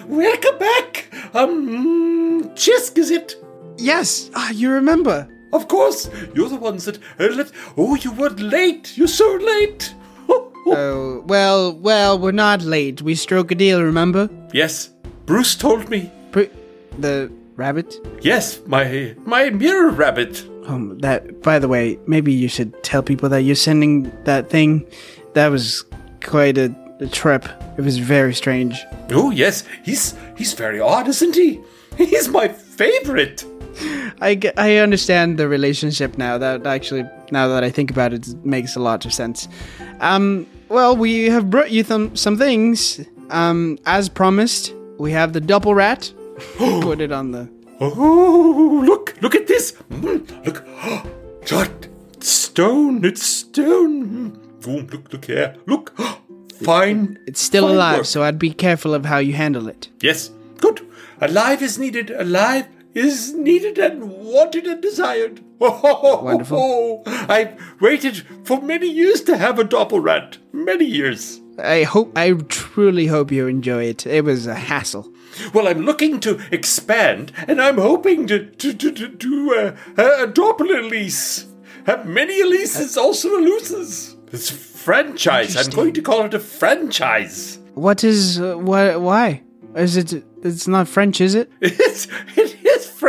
welcome 0.07 0.59
back. 0.59 1.12
Um, 1.35 2.45
Xisk, 2.55 2.97
is 2.97 3.11
it? 3.11 3.35
Yes, 3.77 4.31
ah, 4.37 4.51
you 4.53 4.71
remember. 4.71 5.29
Of 5.53 5.69
course, 5.69 6.09
you're 6.35 6.49
the 6.49 6.57
ones 6.57 6.85
that 6.85 6.99
uh, 7.19 7.25
left. 7.35 7.53
Oh, 7.77 7.95
you 7.97 8.13
were 8.13 8.31
late. 8.31 8.97
You're 8.97 9.09
so 9.09 9.35
late. 9.37 9.95
Oh, 10.67 11.25
well, 11.27 11.73
well, 11.73 12.19
we're 12.19 12.33
not 12.33 12.61
late. 12.63 13.01
We 13.01 13.15
struck 13.15 13.51
a 13.51 13.55
deal, 13.55 13.83
remember? 13.83 14.29
yes, 14.53 14.91
Bruce 15.25 15.57
told 15.57 15.89
me. 15.89 16.13
The 16.99 17.33
rabbit? 17.57 17.97
Yes, 18.21 18.61
my 18.67 19.15
my 19.25 19.49
mirror 19.51 19.91
rabbit. 19.91 20.45
Um, 20.67 20.99
that, 20.99 21.41
by 21.43 21.59
the 21.59 21.67
way, 21.67 21.99
maybe 22.07 22.31
you 22.33 22.47
should 22.49 22.71
tell 22.83 23.03
people 23.03 23.29
that 23.31 23.43
you're 23.43 23.55
sending 23.57 24.13
that 24.25 24.51
thing. 24.51 24.87
That 25.33 25.49
was 25.49 25.83
quite 26.23 26.59
a, 26.59 26.75
a 27.01 27.07
trip. 27.07 27.47
It 27.79 27.83
was 27.83 27.97
very 27.99 28.35
strange. 28.35 28.79
Oh 29.11 29.31
yes, 29.31 29.65
he's 29.83 30.15
he's 30.37 30.53
very 30.53 30.79
odd, 30.79 31.09
isn't 31.09 31.35
he? 31.35 31.61
He's 31.97 32.29
my 32.29 32.49
favorite. 32.49 33.45
I, 34.21 34.38
I 34.57 34.77
understand 34.77 35.38
the 35.38 35.49
relationship 35.49 36.19
now. 36.19 36.38
That 36.38 36.66
actually, 36.66 37.05
now 37.31 37.49
that 37.49 37.64
I 37.64 37.71
think 37.71 37.90
about 37.90 38.12
it, 38.12 38.29
it 38.29 38.45
makes 38.45 38.77
a 38.77 38.81
lot 38.81 39.05
of 39.07 39.12
sense. 39.12 39.49
Um, 40.01 40.47
well, 40.69 40.97
we 40.97 41.25
have 41.31 41.51
brought 41.51 41.71
you 41.71 41.85
some 41.85 42.14
some 42.16 42.37
things. 42.37 43.01
Um, 43.31 43.79
as 43.87 44.09
promised, 44.09 44.75
we 44.99 45.12
have 45.12 45.33
the 45.33 45.40
double 45.40 45.75
rat. 45.75 46.12
Put 46.59 47.01
it 47.01 47.12
on 47.12 47.31
the. 47.33 47.49
Oh, 47.81 48.83
look, 48.85 49.16
look 49.23 49.35
at 49.35 49.47
this. 49.47 49.73
Mm, 49.90 50.45
look, 50.45 50.64
Shut. 51.47 51.88
Stone, 52.21 53.05
it's 53.05 53.23
stone. 53.23 54.33
Mm, 54.33 54.37
Oh, 54.69 54.87
look, 54.93 55.11
look 55.12 55.25
here. 55.25 55.57
Look. 55.66 55.95
Fine. 56.62 57.19
It's 57.27 57.40
still 57.40 57.64
fine 57.69 57.75
alive, 57.77 57.97
work. 58.01 58.07
so 58.07 58.23
I'd 58.23 58.38
be 58.38 58.53
careful 58.53 58.93
of 58.93 59.07
how 59.07 59.16
you 59.16 59.33
handle 59.33 59.66
it. 59.69 59.88
Yes, 60.03 60.31
good. 60.61 60.87
Alive 61.23 61.62
is 61.62 61.79
needed. 61.79 62.11
Alive 62.11 62.66
is 62.94 63.33
needed 63.35 63.79
and 63.79 64.11
wanted 64.11 64.66
and 64.66 64.83
desired. 64.83 65.40
Wonderful. 65.59 67.03
I've 67.07 67.61
waited 67.81 68.26
for 68.44 68.61
many 68.61 68.88
years 68.88 69.20
to 69.22 69.37
have 69.37 69.59
a 69.59 69.64
doppelrat. 69.64 70.38
Many 70.53 70.87
years. 70.87 71.40
I 71.59 71.83
hope, 71.83 72.16
I 72.16 72.33
truly 72.33 73.07
hope 73.07 73.31
you 73.31 73.46
enjoy 73.46 73.85
it. 73.85 74.07
It 74.07 74.24
was 74.24 74.46
a 74.46 74.55
hassle. 74.55 75.12
Well, 75.53 75.68
I'm 75.68 75.81
looking 75.85 76.20
to 76.20 76.40
expand, 76.50 77.33
and 77.46 77.61
I'm 77.61 77.79
hoping 77.79 78.26
to 78.26 78.46
to 78.46 78.72
to, 78.72 78.90
to 78.92 79.09
do 79.09 79.55
a, 79.55 79.68
a 79.96 80.26
doppel 80.26 80.76
Elise. 80.76 81.46
Have 81.87 82.07
many 82.07 82.42
Elises, 82.42 82.96
also 82.96 83.29
Eluses. 83.38 84.16
It's 84.33 84.50
a 84.50 84.55
franchise. 84.55 85.57
I'm 85.57 85.72
going 85.72 85.92
to 85.94 86.03
call 86.03 86.24
it 86.24 86.35
a 86.35 86.40
franchise. 86.40 87.59
What 87.74 88.03
is 88.05 88.40
uh? 88.40 88.57
Why 88.57 89.42
is 89.76 89.96
it? 89.96 90.24
It's 90.42 90.66
not 90.66 90.88
French, 90.88 91.20
is 91.20 91.35
it? 91.35 91.50
It's 91.61 92.09
it 92.37 92.50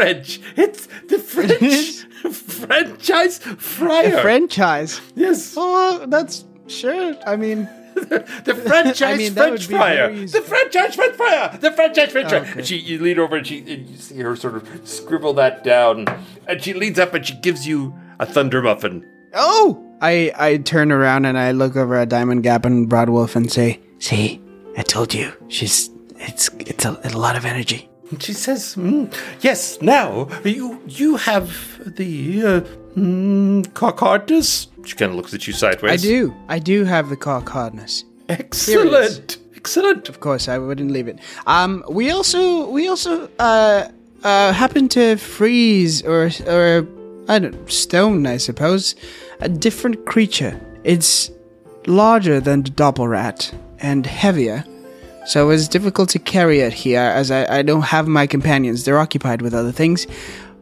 French. 0.01 0.39
It's 0.55 0.87
the 1.07 1.19
French 1.19 2.33
franchise 2.33 3.39
fryer. 3.39 4.21
Franchise. 4.21 5.01
yes, 5.15 5.53
Oh, 5.57 6.05
that's 6.07 6.45
sure. 6.67 7.15
I 7.27 7.35
mean, 7.35 7.69
the 7.95 8.61
franchise 8.67 9.01
I 9.13 9.17
mean, 9.17 9.33
French 9.33 9.67
fryer. 9.67 10.13
The 10.25 10.41
franchise 10.41 10.95
French 10.95 11.15
fryer. 11.15 11.57
The 11.57 11.71
franchise 11.71 12.11
French 12.11 12.29
fryer. 12.29 12.41
Okay. 12.41 12.51
And 12.59 12.67
she, 12.67 12.77
you 12.77 12.99
lean 12.99 13.19
over 13.19 13.35
and 13.37 13.45
she, 13.47 13.59
and 13.59 13.87
you 13.89 13.97
see 13.97 14.17
her 14.19 14.35
sort 14.35 14.55
of 14.55 14.67
scribble 14.87 15.33
that 15.33 15.63
down, 15.63 16.05
and 16.47 16.63
she 16.63 16.73
leans 16.73 16.99
up 16.99 17.13
and 17.13 17.25
she 17.25 17.35
gives 17.35 17.67
you 17.67 17.93
a 18.19 18.25
thunder 18.25 18.61
muffin. 18.61 19.05
oh, 19.33 19.87
I 20.01 20.31
I 20.35 20.57
turn 20.57 20.91
around 20.91 21.25
and 21.25 21.37
I 21.37 21.51
look 21.51 21.75
over 21.75 21.95
at 21.95 22.09
Diamond 22.09 22.41
Gap 22.43 22.65
and 22.65 22.89
Broadwolf 22.89 23.35
and 23.35 23.51
say, 23.51 23.79
"See, 23.99 24.41
I 24.77 24.81
told 24.83 25.13
you. 25.13 25.31
She's 25.47 25.89
it's 26.17 26.49
it's 26.59 26.85
a, 26.85 26.99
a 27.03 27.09
lot 27.17 27.35
of 27.35 27.45
energy." 27.45 27.87
And 28.11 28.21
she 28.21 28.33
says, 28.33 28.75
mm, 28.75 29.11
"Yes, 29.41 29.81
now 29.81 30.27
you 30.43 30.81
you 30.87 31.15
have 31.15 31.49
the 31.95 32.43
uh, 32.43 32.61
mm, 32.95 33.73
cockardness." 33.73 34.67
She 34.85 34.95
kind 34.95 35.11
of 35.11 35.15
looks 35.15 35.33
at 35.33 35.47
you 35.47 35.53
sideways. 35.53 36.03
I 36.03 36.07
do. 36.07 36.35
I 36.49 36.59
do 36.59 36.83
have 36.83 37.09
the 37.09 37.17
cock 37.17 37.49
hardness. 37.49 38.03
Excellent, 38.29 39.37
excellent. 39.55 40.09
Of 40.09 40.19
course, 40.19 40.47
I 40.47 40.57
wouldn't 40.57 40.91
leave 40.91 41.07
it. 41.07 41.19
Um, 41.47 41.83
we 41.89 42.11
also 42.11 42.69
we 42.69 42.87
also 42.87 43.29
uh 43.39 43.87
uh 44.23 44.53
happen 44.53 44.89
to 44.89 45.15
freeze 45.15 46.03
or 46.03 46.29
or 46.47 46.87
I 47.29 47.39
don't 47.39 47.71
stone, 47.71 48.27
I 48.27 48.37
suppose, 48.37 48.95
a 49.39 49.47
different 49.47 50.05
creature. 50.05 50.59
It's 50.83 51.31
larger 51.87 52.39
than 52.39 52.63
the 52.63 52.71
doppelrat 52.71 53.53
and 53.79 54.05
heavier, 54.05 54.63
so 55.25 55.49
it's 55.49 55.67
difficult 55.67 56.09
to 56.09 56.19
carry 56.19 56.59
it 56.61 56.73
here 56.73 57.01
as 57.01 57.31
I, 57.31 57.59
I 57.59 57.61
don't 57.61 57.83
have 57.83 58.07
my 58.07 58.27
companions. 58.27 58.83
They're 58.85 58.99
occupied 58.99 59.41
with 59.41 59.53
other 59.53 59.71
things, 59.71 60.07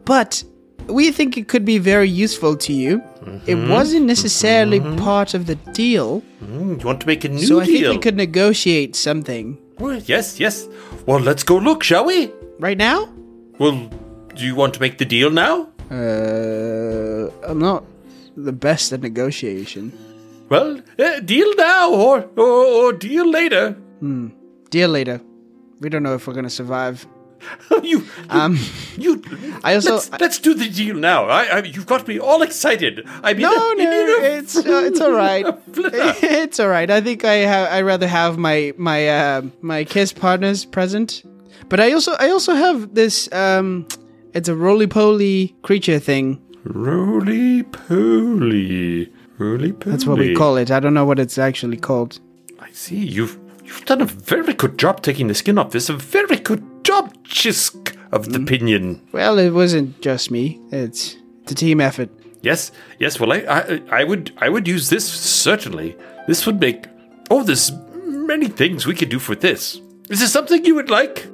but. 0.04 0.44
We 0.86 1.12
think 1.12 1.36
it 1.36 1.46
could 1.46 1.64
be 1.64 1.78
very 1.78 2.08
useful 2.08 2.56
to 2.56 2.72
you. 2.72 3.00
It 3.46 3.54
wasn't 3.54 4.06
necessarily 4.06 4.80
part 4.96 5.34
of 5.34 5.46
the 5.46 5.54
deal, 5.72 6.22
Mm, 6.42 6.80
you 6.80 6.86
want 6.86 7.00
to 7.02 7.06
make 7.06 7.22
a 7.24 7.28
new 7.28 7.38
deal. 7.38 7.46
so 7.48 7.60
I 7.60 7.66
think 7.66 7.86
we 7.86 7.98
could 7.98 8.16
negotiate 8.16 8.96
something. 8.96 9.56
Well, 9.78 10.00
yes, 10.06 10.40
yes. 10.40 10.66
Well, 11.06 11.20
let's 11.20 11.44
go 11.44 11.58
look, 11.58 11.84
shall 11.84 12.06
we? 12.06 12.32
Right 12.58 12.78
now? 12.78 13.08
Well, 13.58 13.88
do 14.34 14.44
you 14.44 14.56
want 14.56 14.74
to 14.74 14.80
make 14.80 14.98
the 14.98 15.04
deal 15.04 15.30
now? 15.30 15.68
Uh, 15.90 17.30
I'm 17.48 17.58
not 17.60 17.84
the 18.36 18.52
best 18.52 18.92
at 18.92 19.00
negotiation. 19.02 19.92
Well, 20.48 20.80
uh, 20.98 21.20
deal 21.20 21.54
now 21.56 21.92
or, 21.92 22.28
or 22.36 22.64
or 22.80 22.92
deal 22.94 23.30
later. 23.30 23.76
Deal 24.70 24.88
leader, 24.90 25.20
We 25.80 25.88
don't 25.88 26.02
know 26.02 26.14
if 26.14 26.26
we're 26.26 26.34
gonna 26.34 26.50
survive. 26.50 27.06
you, 27.82 28.04
Um, 28.28 28.58
you. 28.98 29.22
I 29.64 29.74
also- 29.74 29.94
let's, 29.94 30.10
let's 30.20 30.38
do 30.38 30.52
the 30.54 30.68
deal 30.68 30.94
now. 30.96 31.24
I, 31.24 31.44
I, 31.44 31.62
you've 31.62 31.86
got 31.86 32.06
me 32.06 32.18
all 32.18 32.42
excited. 32.42 33.02
I 33.22 33.32
mean, 33.32 33.42
no, 33.42 33.48
I 33.50 33.74
no, 33.78 33.90
a- 33.90 34.38
it's 34.38 34.56
uh, 34.56 34.62
it's 34.84 35.00
all 35.00 35.12
right. 35.26 35.46
it's 36.22 36.60
all 36.60 36.68
right. 36.68 36.90
I 36.90 37.00
think 37.00 37.24
I 37.24 37.46
ha- 37.46 37.68
I 37.70 37.80
rather 37.82 38.06
have 38.06 38.36
my 38.36 38.74
my 38.76 39.08
uh, 39.08 39.42
my 39.62 39.84
kiss 39.84 40.12
partners 40.12 40.66
present, 40.66 41.22
but 41.70 41.80
I 41.80 41.92
also 41.92 42.12
I 42.20 42.28
also 42.30 42.52
have 42.54 42.94
this 42.94 43.32
um, 43.32 43.86
it's 44.34 44.48
a 44.50 44.54
roly 44.54 44.86
poly 44.86 45.54
creature 45.62 45.98
thing. 45.98 46.38
Roly 46.64 47.62
poly, 47.62 49.08
roly 49.38 49.72
poly. 49.72 49.90
That's 49.92 50.04
what 50.06 50.18
we 50.18 50.34
call 50.34 50.58
it. 50.58 50.70
I 50.70 50.78
don't 50.78 50.92
know 50.94 51.06
what 51.06 51.18
it's 51.18 51.38
actually 51.38 51.78
called. 51.78 52.20
I 52.60 52.70
see. 52.72 52.96
You've 52.98 53.38
you've 53.70 53.84
done 53.84 54.00
a 54.02 54.06
very 54.06 54.52
good 54.54 54.78
job 54.78 55.02
taking 55.02 55.28
the 55.28 55.34
skin 55.34 55.58
off. 55.58 55.74
It's 55.74 55.88
a 55.88 55.94
very 55.94 56.36
good 56.36 56.84
job, 56.84 57.14
Xisk 57.24 57.96
of 58.12 58.32
the 58.32 58.40
Pinion. 58.40 59.00
Well, 59.12 59.38
it 59.38 59.50
wasn't 59.50 60.00
just 60.00 60.30
me. 60.30 60.60
It's 60.70 61.16
it's 61.42 61.52
a 61.52 61.54
team 61.54 61.80
effort. 61.80 62.10
Yes, 62.42 62.72
yes. 62.98 63.20
Well, 63.20 63.32
I, 63.32 63.38
I, 63.38 63.82
I 63.90 64.04
would, 64.04 64.32
I 64.38 64.48
would 64.48 64.66
use 64.66 64.88
this 64.88 65.06
certainly. 65.08 65.96
This 66.26 66.46
would 66.46 66.60
make. 66.60 66.86
Oh, 67.30 67.42
there's 67.42 67.70
many 68.04 68.48
things 68.48 68.86
we 68.86 68.94
could 68.94 69.08
do 69.08 69.18
for 69.18 69.34
this. 69.34 69.80
Is 70.08 70.20
this 70.20 70.32
something 70.32 70.64
you 70.64 70.74
would 70.74 70.90
like? 70.90 71.26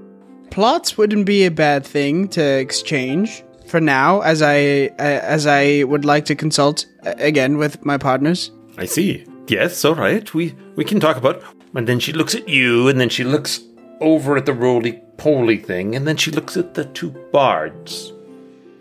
Plots 0.50 0.98
wouldn't 0.98 1.26
be 1.26 1.44
a 1.44 1.50
bad 1.50 1.86
thing 1.86 2.28
to 2.28 2.42
exchange 2.42 3.42
for 3.66 3.80
now, 3.80 4.20
as 4.20 4.42
I 4.42 4.56
as 4.98 5.46
I 5.46 5.84
would 5.84 6.04
like 6.04 6.24
to 6.26 6.34
consult 6.34 6.86
uh, 7.04 7.14
again 7.18 7.58
with 7.58 7.84
my 7.84 7.98
partners. 7.98 8.50
I 8.76 8.84
see. 8.84 9.24
Yes, 9.48 9.84
all 9.84 9.94
right. 9.94 10.32
We 10.34 10.54
we 10.76 10.84
can 10.84 11.00
talk 11.00 11.16
about. 11.16 11.42
And 11.76 11.86
then 11.86 12.00
she 12.00 12.12
looks 12.12 12.34
at 12.34 12.48
you, 12.48 12.88
and 12.88 12.98
then 12.98 13.08
she 13.08 13.22
looks 13.22 13.60
over 14.00 14.36
at 14.36 14.46
the 14.46 14.52
roly 14.52 15.00
poly 15.18 15.58
thing, 15.58 15.94
and 15.94 16.06
then 16.06 16.16
she 16.16 16.30
looks 16.30 16.56
at 16.56 16.74
the 16.74 16.84
two 16.86 17.10
bards, 17.32 18.12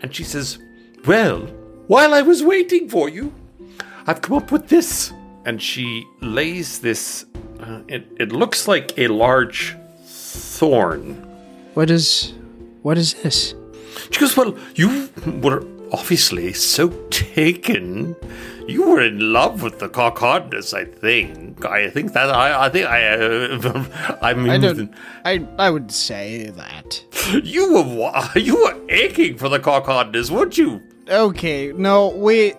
and 0.02 0.14
she 0.14 0.24
says, 0.24 0.58
"Well, 1.06 1.40
while 1.86 2.14
I 2.14 2.22
was 2.22 2.42
waiting 2.42 2.88
for 2.88 3.08
you, 3.08 3.32
I've 4.06 4.22
come 4.22 4.36
up 4.36 4.50
with 4.50 4.68
this." 4.68 5.12
And 5.44 5.62
she 5.62 6.04
lays 6.20 6.80
this. 6.80 7.26
Uh, 7.60 7.82
it 7.86 8.08
it 8.18 8.32
looks 8.32 8.66
like 8.66 8.98
a 8.98 9.06
large 9.08 9.76
thorn. 10.04 11.14
What 11.74 11.90
is 11.90 12.34
what 12.82 12.98
is 12.98 13.14
this? 13.14 13.54
She 14.10 14.20
goes, 14.20 14.36
Well, 14.36 14.56
you 14.74 15.08
were 15.42 15.66
obviously 15.92 16.52
so 16.52 16.88
taken. 17.10 18.14
You 18.68 18.88
were 18.88 19.00
in 19.00 19.32
love 19.32 19.62
with 19.62 19.78
the 19.78 19.88
cockhodness, 19.88 20.74
I 20.74 20.84
think. 20.84 21.64
I 21.64 21.88
think 21.88 22.12
that 22.14 22.30
I, 22.30 22.66
I 22.66 22.68
think 22.68 22.86
I, 22.86 23.06
uh, 23.06 24.18
I 24.22 24.34
mean, 24.34 24.50
I 24.50 24.58
don't. 24.58 24.92
I 25.24 25.46
I 25.58 25.70
would 25.70 25.92
say 25.92 26.50
that. 26.50 27.04
you 27.44 27.72
were 27.72 28.28
you 28.38 28.56
were 28.56 28.76
aching 28.88 29.36
for 29.38 29.48
the 29.48 29.58
cockhodness, 29.60 30.30
weren't 30.30 30.58
you? 30.58 30.82
Okay, 31.08 31.72
no, 31.72 32.08
wait. 32.08 32.56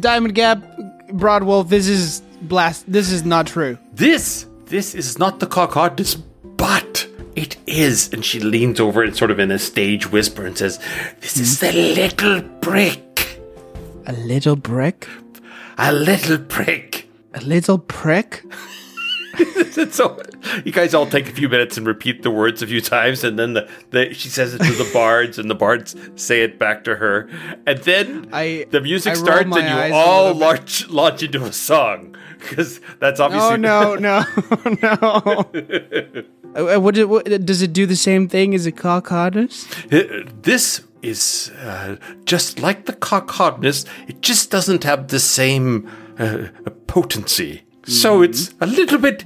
Diamond 0.00 0.34
Gap, 0.36 0.62
Broadwolf. 1.08 1.68
This 1.68 1.88
is 1.88 2.22
blast. 2.42 2.90
This 2.90 3.10
is 3.10 3.24
not 3.24 3.48
true. 3.48 3.76
This, 3.92 4.46
this 4.66 4.94
is 4.94 5.18
not 5.18 5.40
the 5.40 5.46
cockhodness, 5.46 6.22
but 6.44 7.08
it 7.34 7.56
is. 7.66 8.12
And 8.12 8.24
she 8.24 8.38
leans 8.38 8.78
over 8.78 9.02
and 9.02 9.16
sort 9.16 9.32
of 9.32 9.40
in 9.40 9.50
a 9.50 9.58
stage 9.58 10.10
whisper 10.12 10.46
and 10.46 10.56
says, 10.56 10.78
"This 11.20 11.36
is 11.36 11.58
the 11.58 11.72
little 11.72 12.42
brick, 12.60 13.40
A 14.06 14.12
little 14.12 14.56
brick. 14.56 15.08
A 15.88 15.92
little 15.92 16.38
prick. 16.38 17.08
A 17.34 17.40
little 17.40 17.78
prick. 17.78 18.44
So 19.90 20.20
you 20.64 20.72
guys 20.72 20.92
all 20.92 21.06
take 21.06 21.28
a 21.28 21.32
few 21.32 21.48
minutes 21.48 21.78
and 21.78 21.86
repeat 21.86 22.22
the 22.24 22.30
words 22.30 22.60
a 22.60 22.66
few 22.66 22.80
times, 22.82 23.24
and 23.24 23.38
then 23.38 23.54
the, 23.54 23.68
the 23.90 24.12
she 24.12 24.28
says 24.28 24.52
it 24.52 24.58
to 24.58 24.72
the 24.72 24.90
bards, 24.92 25.38
and 25.38 25.48
the 25.48 25.54
bards 25.54 25.94
say 26.16 26.42
it 26.42 26.58
back 26.58 26.84
to 26.84 26.96
her, 26.96 27.28
and 27.66 27.78
then 27.78 28.28
I- 28.32 28.66
the 28.70 28.80
music 28.82 29.12
I 29.12 29.14
starts, 29.14 29.56
and 29.56 29.90
you 29.90 29.94
all 29.96 30.24
little 30.24 30.34
bit. 30.34 30.40
launch 30.44 30.88
launch 30.90 31.22
into 31.22 31.44
a 31.44 31.52
song 31.52 32.16
because 32.40 32.80
that's 32.98 33.20
obviously 33.20 33.52
Oh 33.52 33.56
no, 33.56 33.94
no, 34.08 34.24
no. 34.82 36.74
Uh, 36.74 36.80
what, 36.80 36.98
what, 37.08 37.46
does 37.46 37.62
it 37.62 37.72
do 37.72 37.86
the 37.86 37.96
same 37.96 38.28
thing 38.28 38.54
as 38.54 38.66
a 38.66 38.72
cockhodness? 38.72 39.64
this 40.42 40.82
is 41.02 41.50
uh, 41.62 41.96
just 42.24 42.60
like 42.60 42.86
the 42.86 42.92
cockhodness. 42.92 43.86
It 44.08 44.20
just 44.20 44.50
doesn't 44.50 44.84
have 44.84 45.08
the 45.08 45.20
same 45.20 45.90
uh, 46.18 46.48
potency, 46.86 47.62
so 47.84 48.22
it's 48.22 48.54
a 48.60 48.66
little 48.66 48.98
bit 48.98 49.24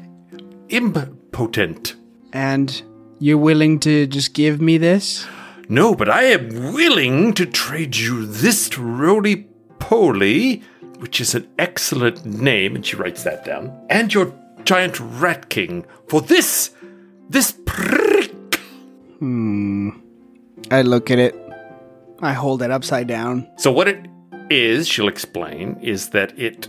impotent. 0.68 1.96
And 2.32 2.82
you're 3.18 3.38
willing 3.38 3.78
to 3.80 4.06
just 4.06 4.34
give 4.34 4.60
me 4.60 4.78
this? 4.78 5.26
No, 5.68 5.94
but 5.94 6.08
I 6.08 6.24
am 6.24 6.72
willing 6.74 7.32
to 7.34 7.46
trade 7.46 7.96
you 7.96 8.26
this 8.26 8.76
roly 8.76 9.48
poly, 9.78 10.62
which 10.98 11.20
is 11.20 11.34
an 11.34 11.48
excellent 11.58 12.24
name, 12.24 12.74
and 12.74 12.84
she 12.84 12.96
writes 12.96 13.22
that 13.24 13.44
down, 13.44 13.72
and 13.88 14.12
your 14.12 14.34
giant 14.64 14.98
rat 15.00 15.48
king 15.48 15.86
for 16.08 16.20
this, 16.20 16.70
this 17.28 17.56
prick. 17.64 18.56
Hmm. 19.18 19.90
I 20.70 20.82
look 20.82 21.10
at 21.10 21.18
it. 21.18 21.43
I 22.20 22.32
hold 22.32 22.62
it 22.62 22.70
upside 22.70 23.06
down. 23.06 23.48
So 23.58 23.72
what 23.72 23.88
it 23.88 24.06
is, 24.50 24.86
she'll 24.88 25.08
explain, 25.08 25.78
is 25.80 26.10
that 26.10 26.38
it 26.38 26.68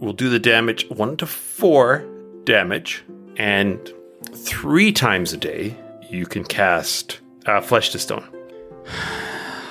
will 0.00 0.12
do 0.12 0.28
the 0.28 0.38
damage 0.38 0.88
one 0.90 1.16
to 1.18 1.26
four 1.26 2.06
damage, 2.44 3.04
and 3.36 3.92
three 4.34 4.92
times 4.92 5.32
a 5.32 5.36
day 5.36 5.76
you 6.08 6.26
can 6.26 6.44
cast 6.44 7.20
uh, 7.46 7.60
flesh 7.60 7.90
to 7.90 7.98
stone. 7.98 8.26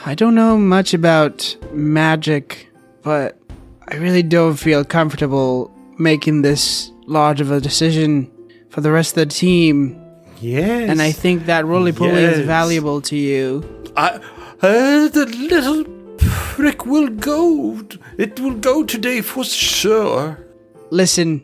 I 0.05 0.15
don't 0.15 0.35
know 0.35 0.57
much 0.57 0.93
about 0.93 1.55
magic, 1.73 2.69
but 3.03 3.37
I 3.89 3.95
really 3.95 4.23
don't 4.23 4.55
feel 4.55 4.85
comfortable 4.85 5.75
making 5.97 6.41
this 6.43 6.91
large 7.05 7.41
of 7.41 7.51
a 7.51 7.59
decision 7.59 8.31
for 8.69 8.81
the 8.81 8.91
rest 8.91 9.17
of 9.17 9.27
the 9.27 9.33
team. 9.33 9.99
Yes, 10.39 10.89
And 10.89 11.01
I 11.01 11.11
think 11.11 11.47
that 11.47 11.65
roly 11.65 11.91
poly 11.91 12.23
is 12.23 12.45
valuable 12.45 13.01
to 13.01 13.15
you. 13.17 13.91
I, 13.97 14.21
uh, 14.61 15.07
the 15.09 15.25
little 15.25 15.85
prick 16.17 16.85
will 16.85 17.07
go. 17.07 17.81
It 18.17 18.39
will 18.39 18.55
go 18.55 18.83
today 18.83 19.21
for 19.21 19.43
sure. 19.43 20.45
Listen, 20.91 21.43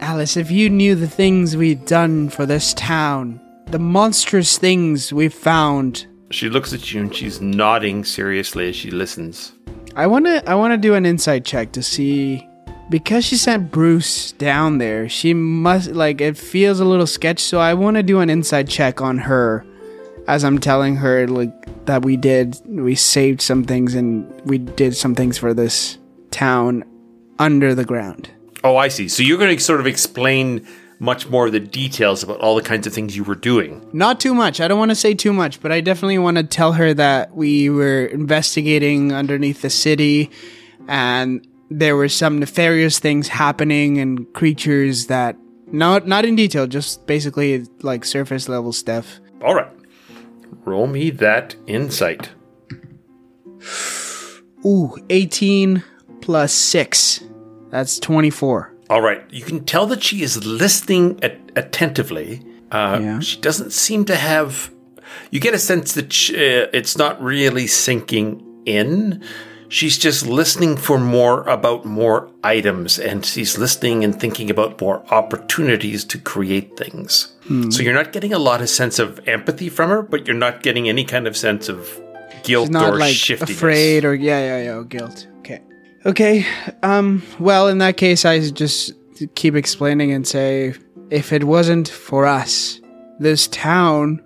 Alice, 0.00 0.36
if 0.36 0.50
you 0.50 0.70
knew 0.70 0.94
the 0.94 1.08
things 1.08 1.56
we've 1.56 1.84
done 1.84 2.28
for 2.28 2.46
this 2.46 2.74
town, 2.74 3.40
the 3.66 3.78
monstrous 3.78 4.58
things 4.58 5.12
we've 5.12 5.34
found, 5.34 6.06
She 6.30 6.48
looks 6.48 6.72
at 6.72 6.92
you 6.92 7.02
and 7.02 7.14
she's 7.14 7.40
nodding 7.40 8.04
seriously 8.04 8.68
as 8.68 8.76
she 8.76 8.90
listens. 8.90 9.52
I 9.94 10.06
wanna 10.06 10.42
I 10.46 10.54
wanna 10.54 10.76
do 10.78 10.94
an 10.94 11.06
insight 11.06 11.44
check 11.44 11.70
to 11.72 11.82
see 11.82 12.48
because 12.90 13.24
she 13.24 13.36
sent 13.36 13.70
Bruce 13.70 14.32
down 14.32 14.78
there, 14.78 15.08
she 15.08 15.32
must 15.34 15.92
like 15.92 16.20
it 16.20 16.36
feels 16.36 16.80
a 16.80 16.84
little 16.84 17.06
sketch, 17.06 17.40
so 17.40 17.58
I 17.60 17.74
wanna 17.74 18.02
do 18.02 18.20
an 18.20 18.30
insight 18.30 18.68
check 18.68 19.00
on 19.00 19.18
her 19.18 19.64
as 20.26 20.44
I'm 20.44 20.58
telling 20.58 20.96
her 20.96 21.26
like 21.28 21.52
that 21.86 22.02
we 22.02 22.16
did 22.16 22.56
we 22.66 22.94
saved 22.94 23.40
some 23.40 23.64
things 23.64 23.94
and 23.94 24.30
we 24.42 24.58
did 24.58 24.96
some 24.96 25.14
things 25.14 25.38
for 25.38 25.54
this 25.54 25.98
town 26.30 26.84
under 27.38 27.74
the 27.74 27.84
ground. 27.84 28.30
Oh, 28.62 28.76
I 28.76 28.88
see. 28.88 29.08
So 29.08 29.22
you're 29.22 29.38
going 29.38 29.54
to 29.54 29.62
sort 29.62 29.80
of 29.80 29.86
explain 29.86 30.66
much 30.98 31.28
more 31.28 31.46
of 31.46 31.52
the 31.52 31.60
details 31.60 32.22
about 32.22 32.40
all 32.40 32.54
the 32.54 32.62
kinds 32.62 32.86
of 32.86 32.92
things 32.92 33.16
you 33.16 33.24
were 33.24 33.34
doing. 33.34 33.86
Not 33.92 34.20
too 34.20 34.34
much. 34.34 34.60
I 34.60 34.68
don't 34.68 34.78
want 34.78 34.90
to 34.90 34.94
say 34.94 35.12
too 35.12 35.32
much, 35.32 35.60
but 35.60 35.70
I 35.70 35.80
definitely 35.80 36.18
want 36.18 36.38
to 36.38 36.44
tell 36.44 36.72
her 36.72 36.94
that 36.94 37.34
we 37.34 37.68
were 37.68 38.06
investigating 38.06 39.12
underneath 39.12 39.60
the 39.60 39.70
city 39.70 40.30
and 40.88 41.46
there 41.70 41.96
were 41.96 42.08
some 42.08 42.38
nefarious 42.38 42.98
things 42.98 43.28
happening 43.28 43.98
and 43.98 44.32
creatures 44.32 45.06
that 45.06 45.36
not 45.66 46.06
not 46.06 46.24
in 46.24 46.36
detail, 46.36 46.66
just 46.66 47.06
basically 47.06 47.66
like 47.82 48.04
surface 48.04 48.48
level 48.48 48.72
stuff. 48.72 49.20
All 49.42 49.54
right. 49.54 49.68
Roll 50.64 50.86
me 50.86 51.10
that 51.10 51.56
insight. 51.66 52.30
Ooh, 54.64 54.96
18 55.10 55.82
plus 56.20 56.52
6. 56.52 57.20
That's 57.70 57.98
24. 57.98 58.72
All 58.90 59.02
right. 59.02 59.22
You 59.30 59.42
can 59.42 59.64
tell 59.64 59.86
that 59.86 60.02
she 60.02 60.22
is 60.22 60.44
listening 60.46 61.18
at- 61.22 61.40
attentively. 61.56 62.42
Uh, 62.70 62.98
Yeah. 63.02 63.20
She 63.20 63.40
doesn't 63.40 63.72
seem 63.72 64.04
to 64.06 64.16
have. 64.16 64.70
You 65.30 65.40
get 65.40 65.54
a 65.54 65.58
sense 65.58 65.92
that 65.94 66.12
she, 66.12 66.34
uh, 66.34 66.66
it's 66.72 66.96
not 66.96 67.22
really 67.22 67.66
sinking 67.66 68.42
in. 68.64 69.22
She's 69.68 69.98
just 69.98 70.26
listening 70.26 70.76
for 70.76 70.98
more 70.98 71.42
about 71.48 71.84
more 71.84 72.28
items, 72.42 72.98
and 72.98 73.24
she's 73.24 73.58
listening 73.58 74.04
and 74.04 74.18
thinking 74.18 74.50
about 74.50 74.80
more 74.80 75.02
opportunities 75.10 76.04
to 76.04 76.18
create 76.18 76.76
things. 76.76 77.33
So 77.46 77.82
you're 77.82 77.94
not 77.94 78.12
getting 78.12 78.32
a 78.32 78.38
lot 78.38 78.62
of 78.62 78.70
sense 78.70 78.98
of 78.98 79.20
empathy 79.28 79.68
from 79.68 79.90
her, 79.90 80.00
but 80.00 80.26
you're 80.26 80.36
not 80.36 80.62
getting 80.62 80.88
any 80.88 81.04
kind 81.04 81.26
of 81.26 81.36
sense 81.36 81.68
of 81.68 82.00
guilt 82.42 82.68
She's 82.68 82.70
not 82.70 82.94
or 82.94 82.98
like 82.98 83.14
shiftiness. 83.14 83.56
afraid 83.56 84.04
or 84.04 84.14
yeah, 84.14 84.40
yeah, 84.40 84.62
yeah, 84.62 84.82
guilt. 84.88 85.26
Okay. 85.40 85.60
Okay. 86.06 86.46
Um 86.82 87.22
well, 87.38 87.68
in 87.68 87.78
that 87.78 87.96
case 87.96 88.24
I 88.24 88.40
just 88.50 88.92
keep 89.34 89.54
explaining 89.54 90.12
and 90.12 90.26
say 90.26 90.74
if 91.10 91.32
it 91.32 91.44
wasn't 91.44 91.88
for 91.88 92.24
us, 92.24 92.80
this 93.18 93.46
town 93.48 94.22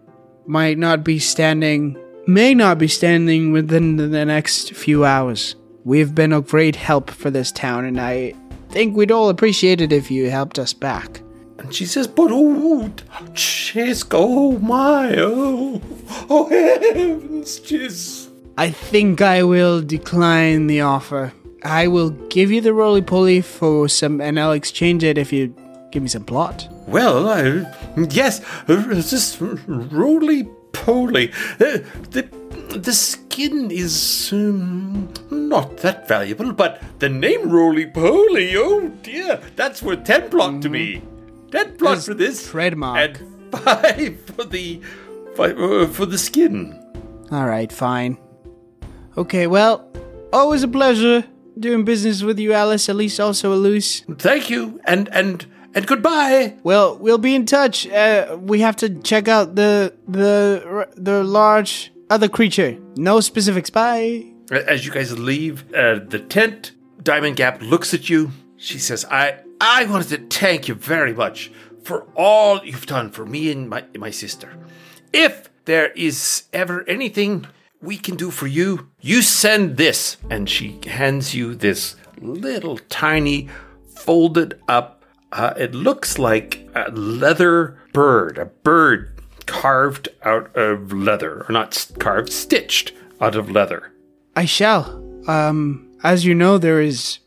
might 0.46 0.78
not 0.78 1.02
be 1.04 1.18
standing 1.18 1.98
may 2.26 2.54
not 2.54 2.78
be 2.78 2.88
standing 2.88 3.52
within 3.52 3.96
the 3.96 4.24
next 4.24 4.74
few 4.74 5.04
hours. 5.04 5.57
We've 5.85 6.14
been 6.14 6.33
a 6.33 6.40
great 6.42 6.76
help 6.76 7.11
for 7.11 7.31
this 7.31 7.50
town 7.50 7.85
and 7.85 8.00
I 8.00 8.35
think 8.68 8.96
we'd 8.96 9.11
all 9.11 9.28
appreciate 9.28 9.81
it 9.81 9.92
if 9.92 10.11
you 10.11 10.31
helped 10.31 10.59
us 10.59 10.72
back. 10.72 11.22
And 11.59 11.75
she 11.75 11.87
says, 11.87 12.07
but 12.07 12.31
oh, 12.31 12.90
Xisk, 13.35 14.09
oh 14.12 14.59
my, 14.59 15.14
oh, 15.18 15.83
oh 16.31 16.49
heavens, 16.49 17.61
Xisk. 17.61 18.31
I 18.57 18.71
think 18.71 19.21
I 19.21 19.42
will 19.42 19.81
decline 19.83 20.66
the 20.66 20.81
offer. 20.81 21.33
I 21.64 21.88
will 21.88 22.11
give 22.11 22.51
you 22.53 22.61
the 22.61 22.73
roly 22.73 23.03
poly 23.03 23.40
for 23.40 23.88
some, 23.88 24.21
and 24.21 24.38
I'll 24.38 24.53
exchange 24.53 25.03
it 25.03 25.18
if 25.18 25.33
you 25.33 25.55
give 25.90 26.03
me 26.03 26.09
some 26.09 26.25
plot. 26.25 26.68
Well, 26.87 27.29
I, 27.29 27.66
yes, 28.11 28.40
this 28.66 29.40
roly 29.40 30.44
poly. 30.73 31.33
Uh, 31.61 31.79
the 32.11 32.29
the 32.77 32.92
skin 32.92 33.71
is 33.71 34.31
um, 34.33 35.12
not 35.31 35.79
that 35.79 36.07
valuable, 36.07 36.53
but 36.53 36.83
the 36.99 37.09
name 37.09 37.51
roly 37.51 37.87
poly, 37.87 38.57
oh 38.57 38.88
dear, 39.03 39.40
that's 39.57 39.83
worth 39.83 40.05
ten 40.05 40.31
plot 40.31 40.62
to 40.62 40.68
me. 40.68 41.03
Plot 41.50 41.78
That's 41.78 42.06
for 42.06 42.14
this, 42.14 42.50
trademark. 42.50 43.20
and 43.20 43.52
five 43.64 44.20
for 44.37 44.44
the 44.44 44.80
five, 45.34 45.58
uh, 45.58 45.87
for 45.87 46.06
the 46.06 46.18
skin. 46.18 46.78
All 47.30 47.46
right, 47.46 47.72
fine. 47.72 48.18
Okay, 49.16 49.46
well, 49.46 49.90
always 50.32 50.62
a 50.62 50.68
pleasure 50.68 51.24
doing 51.58 51.84
business 51.84 52.22
with 52.22 52.38
you, 52.38 52.52
Alice. 52.52 52.88
At 52.88 52.96
least 52.96 53.18
also 53.20 53.52
Elise. 53.52 54.04
Thank 54.18 54.50
you, 54.50 54.80
and 54.84 55.08
and 55.12 55.46
and 55.74 55.87
goodbye. 55.87 56.56
Well, 56.62 56.98
we'll 56.98 57.18
be 57.18 57.34
in 57.34 57.46
touch. 57.46 57.87
Uh, 57.88 58.37
we 58.40 58.61
have 58.61 58.76
to 58.76 58.90
check 59.00 59.28
out 59.28 59.54
the 59.56 59.94
the 60.06 60.88
the 60.96 61.24
large 61.24 61.92
other 62.11 62.28
creature. 62.28 62.76
No 62.96 63.20
specifics. 63.20 63.70
Bye. 63.70 64.24
As 64.50 64.87
you 64.87 64.92
guys 64.92 65.18
leave 65.18 65.64
uh, 65.74 66.00
the 66.08 66.18
tent, 66.20 66.72
Diamond 67.02 67.37
Gap 67.37 67.61
looks 67.61 67.92
at 67.92 68.08
you. 68.08 68.30
She 68.56 68.78
says, 68.78 69.04
"I 69.11 69.40
I 69.61 69.85
wanted 69.85 70.31
to 70.31 70.38
thank 70.38 70.68
you 70.68 70.75
very 70.75 71.12
much 71.12 71.51
for 71.83 72.07
all 72.14 72.64
you've 72.64 72.87
done 72.87 73.11
for 73.11 73.27
me 73.27 73.51
and 73.51 73.68
my 73.68 73.85
my 73.97 74.11
sister. 74.11 74.57
If 75.12 75.49
there 75.64 75.90
is 75.92 76.44
ever 76.53 76.85
anything 76.88 77.47
we 77.81 77.97
can 77.97 78.16
do 78.16 78.31
for 78.31 78.47
you, 78.47 78.90
you 79.01 79.23
send 79.23 79.77
this." 79.77 80.16
And 80.31 80.49
she 80.49 80.79
hands 80.87 81.35
you 81.35 81.55
this 81.55 81.97
little 82.21 82.79
tiny 82.88 83.49
folded 83.97 84.61
up. 84.68 85.05
Uh, 85.33 85.55
it 85.57 85.75
looks 85.75 86.18
like 86.18 86.68
a 86.75 86.90
leather 86.90 87.79
bird, 87.92 88.38
a 88.38 88.47
bird 88.47 89.21
carved 89.47 90.09
out 90.23 90.55
of 90.57 90.92
leather, 90.92 91.44
or 91.49 91.53
not 91.53 91.87
carved, 91.99 92.33
stitched 92.33 92.92
out 93.21 93.35
of 93.35 93.51
leather. 93.51 93.92
I 94.37 94.44
shall. 94.44 95.03
Um, 95.27 95.88
as 96.05 96.25
you 96.25 96.35
know, 96.35 96.59
there 96.59 96.81
is 96.81 97.18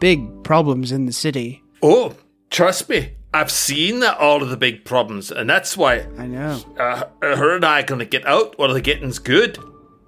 big 0.00 0.44
problems 0.44 0.92
in 0.92 1.06
the 1.06 1.12
city. 1.12 1.63
Oh, 1.86 2.14
trust 2.50 2.88
me, 2.88 3.12
I've 3.34 3.50
seen 3.50 4.02
all 4.02 4.42
of 4.42 4.48
the 4.48 4.56
big 4.56 4.84
problems, 4.86 5.30
and 5.30 5.50
that's 5.50 5.76
why 5.76 6.06
I 6.18 6.26
know. 6.26 6.58
uh, 6.78 7.04
her 7.20 7.56
and 7.56 7.64
I 7.64 7.80
are 7.80 7.82
gonna 7.82 8.06
get 8.06 8.26
out 8.26 8.58
while 8.58 8.72
the 8.72 8.80
getting's 8.80 9.18
good. 9.18 9.58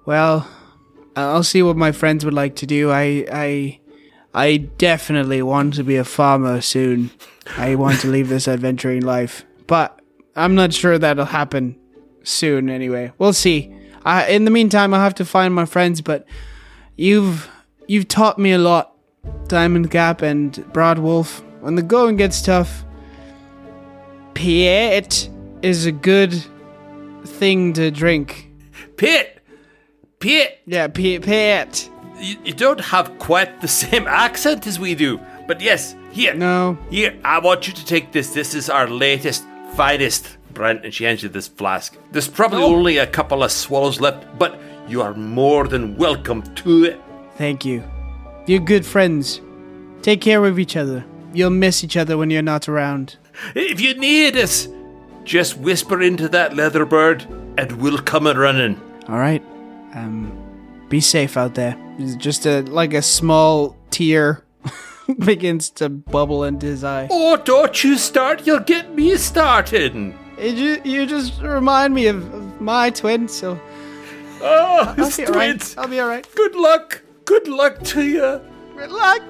Well, 0.05 0.47
I'll 1.15 1.43
see 1.43 1.61
what 1.61 1.77
my 1.77 1.91
friends 1.91 2.25
would 2.25 2.33
like 2.33 2.55
to 2.57 2.65
do. 2.65 2.89
I, 2.89 3.25
I, 3.31 3.79
I 4.33 4.57
definitely 4.57 5.41
want 5.43 5.75
to 5.75 5.83
be 5.83 5.97
a 5.97 6.03
farmer 6.03 6.61
soon. 6.61 7.11
I 7.57 7.75
want 7.75 7.99
to 8.01 8.07
leave 8.07 8.29
this 8.29 8.47
adventuring 8.55 9.01
life, 9.01 9.45
but 9.67 10.01
I'm 10.35 10.55
not 10.55 10.73
sure 10.73 10.97
that'll 10.97 11.25
happen 11.25 11.77
soon. 12.23 12.69
Anyway, 12.69 13.11
we'll 13.19 13.33
see. 13.33 13.71
Uh, 14.05 14.25
in 14.27 14.45
the 14.45 14.51
meantime, 14.51 14.93
I'll 14.93 15.01
have 15.01 15.15
to 15.15 15.25
find 15.25 15.53
my 15.53 15.65
friends. 15.65 16.01
But 16.01 16.25
you've 16.95 17.49
you've 17.87 18.07
taught 18.07 18.39
me 18.39 18.51
a 18.53 18.57
lot, 18.57 18.95
Diamond 19.47 19.91
Gap 19.91 20.21
and 20.21 20.71
Broad 20.73 20.99
Wolf. 20.99 21.43
When 21.67 21.75
the 21.75 21.81
going 21.81 22.15
gets 22.15 22.41
tough, 22.41 22.85
Piet 24.35 25.29
is 25.61 25.85
a 25.85 25.91
good 25.91 26.33
thing 27.25 27.73
to 27.73 27.91
drink. 27.91 28.49
Pit, 28.95 29.41
Pit, 30.19 30.61
Yeah, 30.65 30.87
Piet. 30.87 31.23
Piet. 31.23 31.89
you, 32.21 32.37
you 32.45 32.53
don't 32.53 32.79
have 32.79 33.19
quite 33.19 33.59
the 33.59 33.67
same 33.67 34.07
accent 34.07 34.65
as 34.65 34.79
we 34.79 34.95
do, 34.95 35.19
but 35.45 35.59
yes, 35.59 35.93
here, 36.09 36.33
No. 36.33 36.77
here, 36.89 37.19
I 37.25 37.39
want 37.39 37.67
you 37.67 37.73
to 37.73 37.85
take 37.85 38.13
this. 38.13 38.33
This 38.33 38.55
is 38.55 38.69
our 38.69 38.87
latest, 38.87 39.43
finest 39.75 40.37
brand, 40.53 40.85
and 40.85 40.93
she 40.93 41.03
hands 41.03 41.21
you 41.21 41.27
this 41.27 41.49
flask. 41.49 41.97
There's 42.13 42.29
probably 42.29 42.63
oh. 42.63 42.73
only 42.77 42.97
a 42.97 43.07
couple 43.07 43.43
of 43.43 43.51
swallows 43.51 43.99
left, 43.99 44.39
but 44.39 44.57
you 44.87 45.01
are 45.01 45.13
more 45.15 45.67
than 45.67 45.97
welcome 45.97 46.43
to 46.63 46.85
it. 46.85 47.01
Thank 47.35 47.65
you. 47.65 47.83
You're 48.45 48.61
good 48.61 48.85
friends. 48.85 49.41
Take 50.01 50.21
care 50.21 50.45
of 50.45 50.59
each 50.59 50.77
other. 50.77 51.03
You'll 51.37 51.51
miss 51.51 51.83
each 51.83 51.95
other 51.95 52.17
when 52.17 52.31
you're 52.31 52.41
not 52.41 52.67
around. 52.67 53.17
If 53.53 53.79
you 53.79 53.93
need 53.93 54.35
us, 54.35 54.67
just 55.23 55.55
whisper 55.57 56.01
into 56.01 56.27
that 56.29 56.55
leather 56.55 56.83
bird, 56.83 57.27
and 57.59 57.71
we'll 57.73 57.99
come 57.99 58.25
a 58.25 58.33
running. 58.33 58.81
All 59.07 59.19
right. 59.19 59.43
Um, 59.93 60.31
be 60.89 60.99
safe 60.99 61.37
out 61.37 61.53
there. 61.53 61.77
It's 61.99 62.15
Just 62.15 62.47
a 62.47 62.61
like 62.61 62.95
a 62.95 63.03
small 63.03 63.77
tear 63.91 64.43
begins 65.19 65.69
to 65.71 65.89
bubble 65.89 66.43
into 66.43 66.65
his 66.65 66.83
eye. 66.83 67.07
Oh, 67.11 67.37
don't 67.37 67.83
you 67.83 67.97
start, 67.97 68.47
you'll 68.47 68.59
get 68.61 68.95
me 68.95 69.15
started. 69.17 69.93
Ju- 70.39 70.81
you 70.83 71.05
just 71.05 71.39
remind 71.41 71.93
me 71.93 72.07
of, 72.07 72.33
of 72.33 72.59
my 72.61 72.89
twin, 72.89 73.27
so 73.27 73.59
Oh, 74.41 74.95
I'll 74.97 75.11
be 75.15 75.25
all 75.27 75.33
right. 75.33 75.75
I'll 75.77 75.87
be 75.87 75.99
all 75.99 76.09
right. 76.09 76.27
Good 76.35 76.55
luck. 76.55 77.03
Good 77.25 77.47
luck 77.47 77.83
to 77.83 78.03
you. 78.03 78.41
Good 78.75 78.91
luck. 78.91 79.23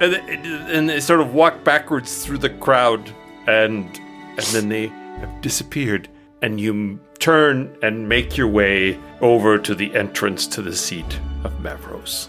And, 0.00 0.12
they- 0.12 0.74
and 0.76 0.88
they 0.88 1.00
sort 1.00 1.20
of 1.20 1.34
walk 1.34 1.64
backwards 1.64 2.24
through 2.24 2.38
the 2.38 2.50
crowd, 2.50 3.10
and 3.46 3.84
and 4.36 4.46
then 4.52 4.68
they 4.68 4.86
have 5.20 5.40
disappeared. 5.40 6.08
And 6.42 6.60
you 6.60 7.00
turn 7.18 7.76
and 7.82 8.08
make 8.08 8.36
your 8.36 8.46
way 8.46 8.96
over 9.20 9.58
to 9.58 9.74
the 9.74 9.92
entrance 9.96 10.46
to 10.46 10.62
the 10.62 10.74
seat 10.76 11.18
of 11.42 11.52
Mavros. 11.60 12.28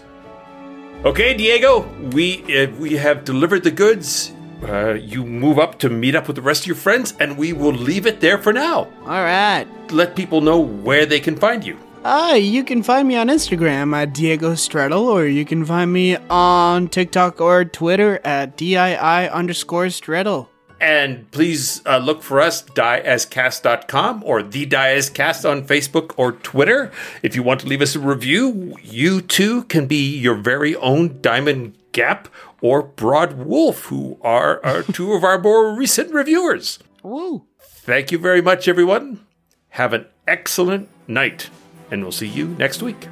Okay, 1.04 1.32
Diego, 1.34 1.82
we 2.12 2.42
uh, 2.58 2.70
we 2.78 2.96
have 2.96 3.24
delivered 3.24 3.62
the 3.62 3.70
goods. 3.70 4.32
Uh, 4.62 4.92
you 4.94 5.24
move 5.24 5.58
up 5.58 5.78
to 5.78 5.88
meet 5.88 6.14
up 6.14 6.26
with 6.26 6.36
the 6.36 6.42
rest 6.42 6.62
of 6.62 6.66
your 6.66 6.76
friends, 6.76 7.14
and 7.20 7.38
we 7.38 7.52
will 7.52 7.72
leave 7.72 8.04
it 8.06 8.20
there 8.20 8.36
for 8.36 8.52
now. 8.52 8.88
All 9.06 9.22
right. 9.24 9.66
Let 9.90 10.14
people 10.16 10.40
know 10.42 10.58
where 10.60 11.06
they 11.06 11.20
can 11.20 11.36
find 11.36 11.64
you. 11.64 11.78
Ah, 12.02 12.32
you 12.32 12.64
can 12.64 12.82
find 12.82 13.06
me 13.06 13.16
on 13.16 13.28
Instagram 13.28 13.94
at 13.94 14.14
Diego 14.14 14.52
Stredel, 14.52 15.02
or 15.02 15.26
you 15.26 15.44
can 15.44 15.66
find 15.66 15.92
me 15.92 16.16
on 16.30 16.88
TikTok 16.88 17.42
or 17.42 17.66
Twitter 17.66 18.18
at 18.24 18.56
DII 18.56 19.30
underscore 19.30 19.86
Stredel. 19.86 20.48
And 20.80 21.30
please 21.30 21.82
uh, 21.84 21.98
look 21.98 22.22
for 22.22 22.40
us, 22.40 22.62
dieascast.com 22.62 24.22
or 24.24 24.42
the 24.42 24.64
Die 24.64 24.90
As 24.92 25.10
Cast 25.10 25.44
on 25.44 25.66
Facebook 25.66 26.14
or 26.16 26.32
Twitter. 26.32 26.90
If 27.22 27.36
you 27.36 27.42
want 27.42 27.60
to 27.60 27.66
leave 27.66 27.82
us 27.82 27.94
a 27.94 28.00
review, 28.00 28.76
you 28.82 29.20
too 29.20 29.64
can 29.64 29.86
be 29.86 30.16
your 30.16 30.36
very 30.36 30.74
own 30.76 31.20
Diamond 31.20 31.76
Gap 31.92 32.28
or 32.62 32.82
Broad 32.82 33.34
Wolf, 33.34 33.84
who 33.86 34.18
are, 34.22 34.64
are 34.64 34.82
two 34.94 35.12
of 35.12 35.22
our 35.22 35.38
more 35.38 35.74
recent 35.74 36.14
reviewers. 36.14 36.78
Woo. 37.02 37.44
Thank 37.60 38.10
you 38.10 38.16
very 38.16 38.40
much, 38.40 38.68
everyone. 38.68 39.26
Have 39.70 39.92
an 39.92 40.06
excellent 40.26 40.88
night, 41.06 41.50
and 41.90 42.02
we'll 42.02 42.12
see 42.12 42.26
you 42.26 42.48
next 42.58 42.82
week. 42.82 43.08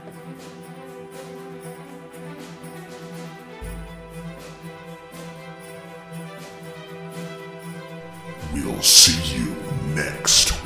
We'll 8.53 8.83
see 8.83 9.37
you 9.37 9.55
next. 9.95 10.58